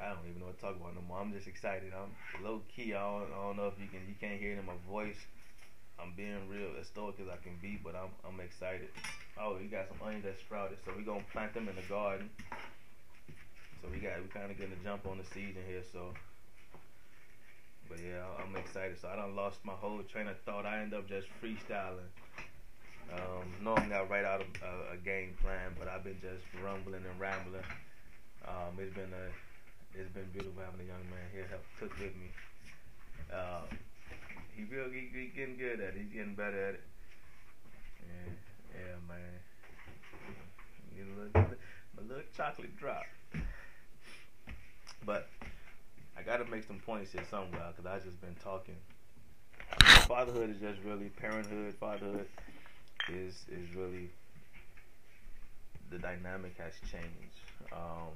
I 0.00 0.08
don't 0.08 0.26
even 0.26 0.40
know 0.40 0.50
what 0.50 0.58
to 0.58 0.64
talk 0.64 0.74
about 0.74 0.94
no 0.96 1.02
more. 1.06 1.20
I'm 1.20 1.32
just 1.32 1.46
excited. 1.46 1.92
I'm 1.94 2.10
low 2.42 2.62
key. 2.74 2.94
I 2.94 2.98
don't, 2.98 3.30
I 3.30 3.38
don't 3.38 3.56
know 3.56 3.68
if 3.68 3.78
you 3.78 3.86
can 3.86 4.02
you 4.08 4.16
can't 4.18 4.40
hear 4.40 4.52
it 4.52 4.58
in 4.58 4.66
my 4.66 4.78
voice. 4.88 5.20
I'm 6.00 6.12
being 6.16 6.48
real 6.48 6.74
as 6.80 6.88
stoic 6.88 7.20
as 7.20 7.28
I 7.28 7.36
can 7.38 7.54
be, 7.60 7.78
but 7.78 7.94
I'm 7.94 8.10
I'm 8.26 8.40
excited. 8.40 8.88
Oh, 9.38 9.56
we 9.60 9.68
got 9.68 9.86
some 9.88 10.00
onions 10.02 10.24
that 10.24 10.38
sprouted, 10.40 10.78
so 10.84 10.92
we're 10.96 11.06
gonna 11.06 11.24
plant 11.32 11.54
them 11.54 11.68
in 11.68 11.76
the 11.76 11.86
garden. 11.86 12.30
So 13.82 13.88
we 13.90 13.98
got 13.98 14.22
we 14.22 14.28
kind 14.28 14.50
of 14.50 14.56
getting 14.58 14.74
a 14.74 14.84
jump 14.84 15.06
on 15.06 15.18
the 15.18 15.24
season 15.24 15.62
here. 15.66 15.82
So, 15.92 16.14
but 17.88 17.98
yeah, 17.98 18.24
I'm 18.42 18.56
excited. 18.56 19.00
So 19.00 19.08
I 19.08 19.16
done 19.16 19.36
lost 19.36 19.64
my 19.64 19.72
whole 19.72 20.02
train 20.02 20.26
of 20.28 20.38
thought. 20.40 20.66
I 20.66 20.80
end 20.80 20.94
up 20.94 21.08
just 21.08 21.28
freestyling. 21.42 22.10
Um, 23.12 23.44
normally 23.62 23.92
I 23.92 24.02
write 24.04 24.24
out 24.24 24.40
a, 24.40 24.94
a, 24.94 24.96
game 24.96 25.36
plan, 25.42 25.74
but 25.78 25.86
I've 25.86 26.04
been 26.04 26.20
just 26.22 26.44
rumbling 26.64 27.02
and 27.04 27.20
rambling. 27.20 27.66
Um, 28.48 28.78
it's 28.78 28.94
been 28.94 29.12
a 29.12 29.28
it's 29.98 30.08
been 30.14 30.24
beautiful 30.32 30.62
having 30.64 30.80
a 30.80 30.88
young 30.88 31.04
man 31.10 31.28
here 31.32 31.46
help 31.50 31.62
cook 31.78 31.92
with 32.00 32.16
me. 32.16 32.32
Uh, 33.28 33.68
he 34.56 34.64
real 34.64 34.88
he, 34.88 35.10
he 35.12 35.26
getting 35.36 35.58
good 35.58 35.80
at 35.80 35.94
it. 35.94 36.00
He's 36.00 36.12
getting 36.12 36.34
better 36.34 36.68
at 36.68 36.74
it. 36.74 36.84
Yeah, 38.00 38.32
yeah, 38.80 38.96
man. 39.08 39.36
Get 40.96 41.06
a 41.06 41.20
little, 41.20 41.56
a 41.98 42.02
little 42.02 42.24
chocolate 42.34 42.76
drop. 42.78 43.04
But 45.04 45.28
I 46.16 46.22
gotta 46.22 46.41
make 46.52 46.64
some 46.64 46.78
points 46.80 47.12
here 47.12 47.24
somewhere 47.30 47.72
because 47.74 47.86
I 47.86 47.98
just 48.04 48.20
been 48.20 48.36
talking. 48.44 48.76
Fatherhood 50.06 50.50
is 50.50 50.58
just 50.58 50.78
really 50.84 51.08
parenthood. 51.08 51.74
Fatherhood 51.80 52.26
is 53.08 53.34
is 53.50 53.74
really 53.74 54.10
the 55.90 55.98
dynamic 55.98 56.54
has 56.58 56.74
changed. 56.90 57.40
Um, 57.72 58.12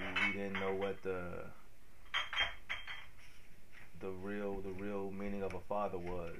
we 0.00 0.32
didn't 0.32 0.54
know 0.54 0.74
what 0.74 1.00
the 1.04 1.44
the 4.00 4.10
real 4.10 4.60
the 4.62 4.72
real 4.82 5.12
meaning 5.12 5.44
of 5.44 5.54
a 5.54 5.60
father 5.68 5.98
was, 5.98 6.34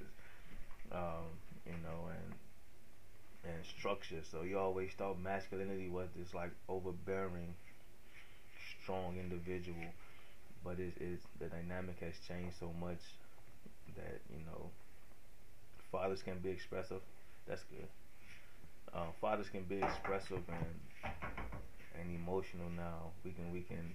um, 0.91 1.31
you 1.65 1.77
know, 1.81 2.09
and 2.09 3.53
and 3.53 3.65
structure. 3.65 4.21
So 4.29 4.41
you 4.41 4.59
always 4.59 4.91
thought 4.97 5.17
masculinity 5.17 5.87
was 5.87 6.09
this 6.17 6.33
like 6.33 6.51
overbearing, 6.67 7.53
strong 8.85 9.17
individual, 9.17 9.89
but 10.63 10.79
it 10.79 10.93
is 11.01 11.19
the 11.39 11.47
dynamic 11.47 11.97
has 12.01 12.13
changed 12.27 12.55
so 12.59 12.69
much 12.79 13.01
that 13.97 14.21
you 14.29 14.45
know 14.45 14.69
fathers 15.91 16.21
can 16.21 16.37
be 16.39 16.49
expressive. 16.49 17.01
That's 17.47 17.63
good. 17.63 17.87
Uh, 18.93 19.11
fathers 19.19 19.47
can 19.49 19.63
be 19.63 19.81
expressive 19.81 20.41
and 20.49 21.13
and 21.99 22.15
emotional 22.15 22.69
now. 22.77 23.09
We 23.23 23.31
can 23.31 23.51
we 23.51 23.61
can 23.61 23.93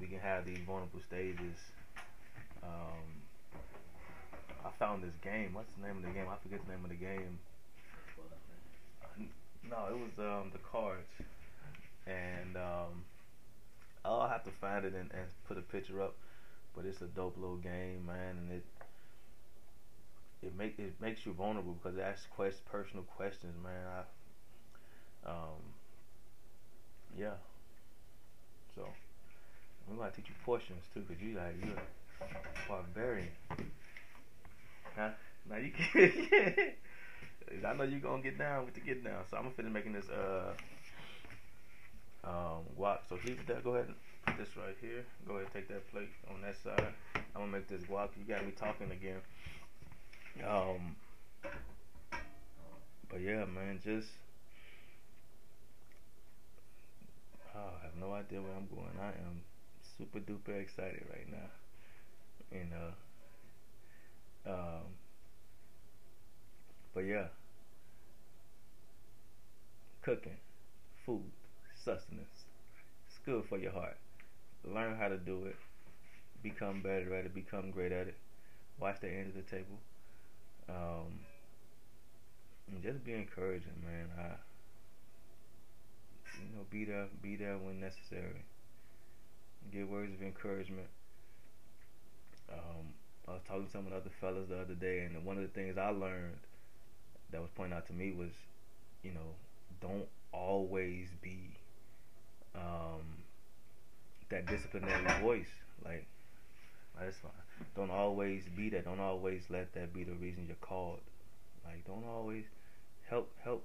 we 0.00 0.06
can 0.06 0.20
have 0.20 0.44
these 0.44 0.58
vulnerable 0.66 1.00
stages. 1.08 1.56
Um, 2.62 3.08
I 4.64 4.70
found 4.78 5.02
this 5.02 5.16
game. 5.22 5.54
What's 5.54 5.72
the 5.80 5.86
name 5.86 5.96
of 5.96 6.02
the 6.02 6.10
game? 6.10 6.26
I 6.28 6.36
forget 6.42 6.60
the 6.66 6.72
name 6.72 6.84
of 6.84 6.90
the 6.90 6.96
game. 6.96 7.38
No, 9.68 9.86
it 9.90 9.98
was 9.98 10.14
um, 10.18 10.50
the 10.52 10.62
cards, 10.70 11.10
and 12.06 12.56
um, 12.56 13.02
I'll 14.06 14.28
have 14.28 14.44
to 14.44 14.50
find 14.50 14.84
it 14.84 14.94
and, 14.94 15.10
and 15.12 15.28
put 15.46 15.58
a 15.58 15.62
picture 15.62 16.00
up. 16.00 16.14
But 16.74 16.84
it's 16.84 17.00
a 17.00 17.06
dope 17.06 17.36
little 17.36 17.56
game, 17.56 18.06
man, 18.06 18.36
and 18.36 18.52
it 18.52 18.64
it 20.42 20.56
make 20.56 20.78
it 20.78 20.94
makes 21.00 21.24
you 21.24 21.32
vulnerable 21.32 21.74
because 21.74 21.96
it 21.98 22.02
asks 22.02 22.26
quest 22.34 22.64
personal 22.66 23.02
questions, 23.04 23.54
man. 23.62 23.86
I 25.24 25.30
um 25.30 25.62
yeah. 27.18 27.34
So 28.74 28.86
we're 29.88 29.96
gonna 29.96 30.10
teach 30.10 30.28
you 30.28 30.34
portions 30.44 30.84
too, 30.92 31.02
cause 31.08 31.16
you 31.20 31.34
like 31.34 31.56
you're 31.64 31.74
a 31.74 32.68
barbarian. 32.68 33.28
Huh? 34.94 35.10
Now 35.48 35.56
you 35.56 35.72
can 35.92 36.12
I 37.64 37.72
know 37.74 37.84
you're 37.84 38.00
gonna 38.00 38.22
get 38.22 38.38
down 38.38 38.66
with 38.66 38.74
the 38.74 38.80
get 38.80 39.02
down, 39.02 39.24
so 39.30 39.36
I'm 39.36 39.44
gonna 39.44 39.54
finish 39.54 39.72
making 39.72 39.92
this 39.94 40.08
uh 40.08 40.52
um. 42.26 42.62
So 43.08 43.16
keep 43.16 43.46
that. 43.46 43.62
Go 43.64 43.74
ahead 43.74 43.86
and 43.86 43.96
put 44.26 44.38
this 44.38 44.56
right 44.56 44.76
here. 44.80 45.04
Go 45.26 45.34
ahead 45.34 45.46
and 45.46 45.54
take 45.54 45.68
that 45.68 45.90
plate 45.90 46.10
on 46.28 46.42
that 46.42 46.56
side. 46.62 46.92
I'm 47.14 47.42
gonna 47.42 47.52
make 47.52 47.68
this 47.68 47.82
guac. 47.82 48.08
You 48.18 48.24
got 48.34 48.44
me 48.44 48.52
talking 48.52 48.90
again. 48.90 49.20
Um, 50.46 50.96
but 53.08 53.20
yeah, 53.20 53.44
man, 53.44 53.80
just 53.82 54.08
I 57.54 57.84
have 57.84 57.96
no 57.98 58.12
idea 58.12 58.40
where 58.42 58.52
I'm 58.56 58.68
going. 58.74 58.98
I 59.00 59.08
am 59.08 59.40
super 59.96 60.18
duper 60.18 60.60
excited 60.60 61.04
right 61.10 61.30
now. 61.30 61.48
You 62.52 62.64
know. 62.64 62.92
Um, 64.52 64.84
but 66.94 67.00
yeah, 67.00 67.26
cooking, 70.02 70.36
food, 71.04 71.30
sustenance. 71.86 72.42
It's 73.06 73.18
good 73.24 73.44
for 73.48 73.58
your 73.58 73.70
heart. 73.70 73.96
Learn 74.64 74.96
how 74.96 75.06
to 75.06 75.16
do 75.16 75.46
it. 75.46 75.54
Become 76.42 76.82
better 76.82 77.14
at 77.14 77.26
it. 77.26 77.34
Become 77.34 77.70
great 77.70 77.92
at 77.92 78.08
it. 78.08 78.16
Watch 78.80 79.00
the 79.00 79.08
end 79.08 79.28
of 79.28 79.36
the 79.36 79.48
table. 79.48 79.78
Um, 80.68 81.20
and 82.68 82.82
just 82.82 83.04
be 83.04 83.12
encouraging, 83.12 83.80
man. 83.86 84.08
I, 84.18 84.34
you 86.42 86.56
know, 86.56 86.64
be 86.70 86.84
there, 86.84 87.06
be 87.22 87.36
there 87.36 87.56
when 87.56 87.78
necessary. 87.78 88.42
Give 89.72 89.88
words 89.88 90.12
of 90.12 90.22
encouragement. 90.22 90.88
Um, 92.52 92.94
I 93.28 93.32
was 93.32 93.42
talking 93.46 93.66
to 93.66 93.70
some 93.70 93.86
of 93.86 93.92
the 93.92 93.98
other 93.98 94.10
fellas 94.20 94.48
the 94.48 94.58
other 94.58 94.74
day, 94.74 95.06
and 95.06 95.24
one 95.24 95.36
of 95.36 95.42
the 95.42 95.48
things 95.48 95.78
I 95.78 95.90
learned 95.90 96.40
that 97.30 97.40
was 97.40 97.50
pointed 97.54 97.76
out 97.76 97.86
to 97.86 97.92
me 97.92 98.10
was, 98.10 98.30
you 99.04 99.12
know, 99.12 99.36
don't 99.80 100.08
always 100.32 101.08
be 101.22 101.55
um, 102.56 103.02
that 104.30 104.46
disciplinary 104.46 105.22
voice. 105.22 105.46
Like, 105.84 106.06
that's 106.98 107.16
fine. 107.18 107.30
Don't 107.74 107.90
always 107.90 108.44
be 108.56 108.70
that. 108.70 108.84
Don't 108.84 109.00
always 109.00 109.42
let 109.50 109.72
that 109.74 109.92
be 109.92 110.04
the 110.04 110.14
reason 110.14 110.46
you're 110.46 110.56
called. 110.56 111.00
Like, 111.64 111.86
don't 111.86 112.04
always 112.08 112.44
help 113.08 113.30
help. 113.42 113.64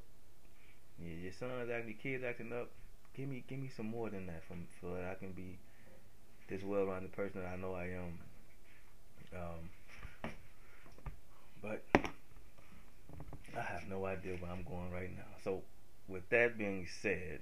Your 1.00 1.32
son's 1.32 1.70
acting, 1.70 1.96
your 1.96 1.98
kids 1.98 2.24
acting 2.28 2.52
up. 2.54 2.70
Give 3.16 3.28
me 3.28 3.44
give 3.48 3.60
me 3.60 3.70
some 3.76 3.88
more 3.88 4.10
than 4.10 4.28
that, 4.28 4.44
from 4.48 4.68
so 4.80 4.94
that 4.96 5.06
I 5.06 5.16
can 5.16 5.32
be 5.32 5.58
this 6.50 6.64
well-rounded 6.64 7.12
person 7.14 7.42
that 7.42 7.48
I 7.48 7.56
know 7.56 7.74
I 7.74 7.86
am. 7.86 8.20
Um, 9.34 10.32
but 11.62 11.84
I 13.58 13.62
have 13.62 13.88
no 13.90 14.06
idea 14.06 14.36
where 14.40 14.52
I'm 14.52 14.64
going 14.64 14.92
right 14.92 15.10
now. 15.16 15.24
So, 15.44 15.62
with 16.08 16.28
that 16.30 16.58
being 16.58 16.88
said, 17.02 17.40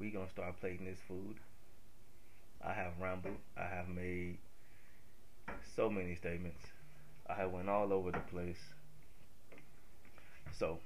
we 0.00 0.10
gonna 0.10 0.30
start 0.30 0.58
plating 0.60 0.86
this 0.86 0.98
food. 1.06 1.36
I 2.64 2.72
have 2.72 2.92
rambled. 3.00 3.36
I 3.56 3.64
have 3.64 3.88
made 3.88 4.38
so 5.76 5.90
many 5.90 6.14
statements. 6.14 6.62
I 7.28 7.34
have 7.34 7.52
went 7.52 7.68
all 7.68 7.92
over 7.92 8.10
the 8.10 8.18
place. 8.18 8.60
So, 10.58 10.78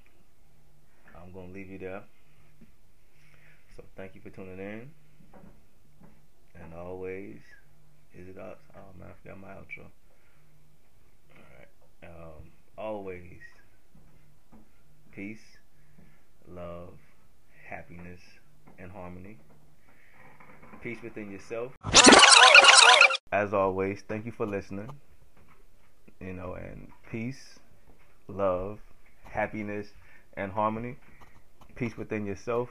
I'm 1.14 1.32
gonna 1.32 1.52
leave 1.52 1.70
you 1.70 1.78
there. 1.78 2.02
So, 3.76 3.84
thank 3.96 4.16
you 4.16 4.20
for 4.20 4.30
tuning 4.30 4.58
in. 4.58 4.90
And 6.60 6.74
always, 6.74 7.38
is 8.12 8.28
it 8.28 8.38
us? 8.38 8.58
Oh 8.76 8.98
man, 8.98 9.08
I 9.10 9.22
forgot 9.22 9.40
my 9.40 9.48
outro. 9.48 9.86
Alright. 11.30 11.68
Um, 12.02 12.50
always, 12.76 13.40
peace, 15.12 15.58
love, 16.48 16.98
happiness, 17.68 18.20
and 18.78 18.90
harmony. 18.90 19.36
Peace 20.82 20.98
within 21.02 21.30
yourself. 21.30 21.72
As 23.32 23.52
always, 23.54 24.02
thank 24.08 24.26
you 24.26 24.32
for 24.32 24.46
listening. 24.46 24.90
You 26.20 26.32
know, 26.34 26.54
and 26.54 26.88
peace, 27.10 27.58
love, 28.28 28.78
happiness, 29.24 29.88
and 30.36 30.52
harmony. 30.52 30.96
Peace 31.74 31.96
within 31.96 32.26
yourself 32.26 32.68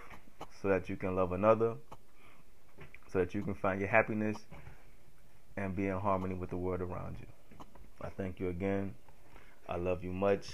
so 0.62 0.70
that 0.70 0.90
you 0.90 0.96
can 0.96 1.16
love 1.16 1.32
another 1.32 1.76
so 3.14 3.20
that 3.20 3.36
you 3.36 3.44
can 3.44 3.54
find 3.54 3.80
your 3.80 3.90
happiness 3.90 4.38
and 5.56 5.76
be 5.76 5.86
in 5.88 6.00
harmony 6.00 6.34
with 6.34 6.50
the 6.50 6.58
world 6.58 6.82
around 6.82 7.16
you. 7.20 7.28
I 8.02 8.10
thank 8.10 8.40
you 8.40 8.50
again. 8.50 8.96
I 9.70 9.78
love 9.78 10.04
you 10.04 10.12
much. 10.12 10.48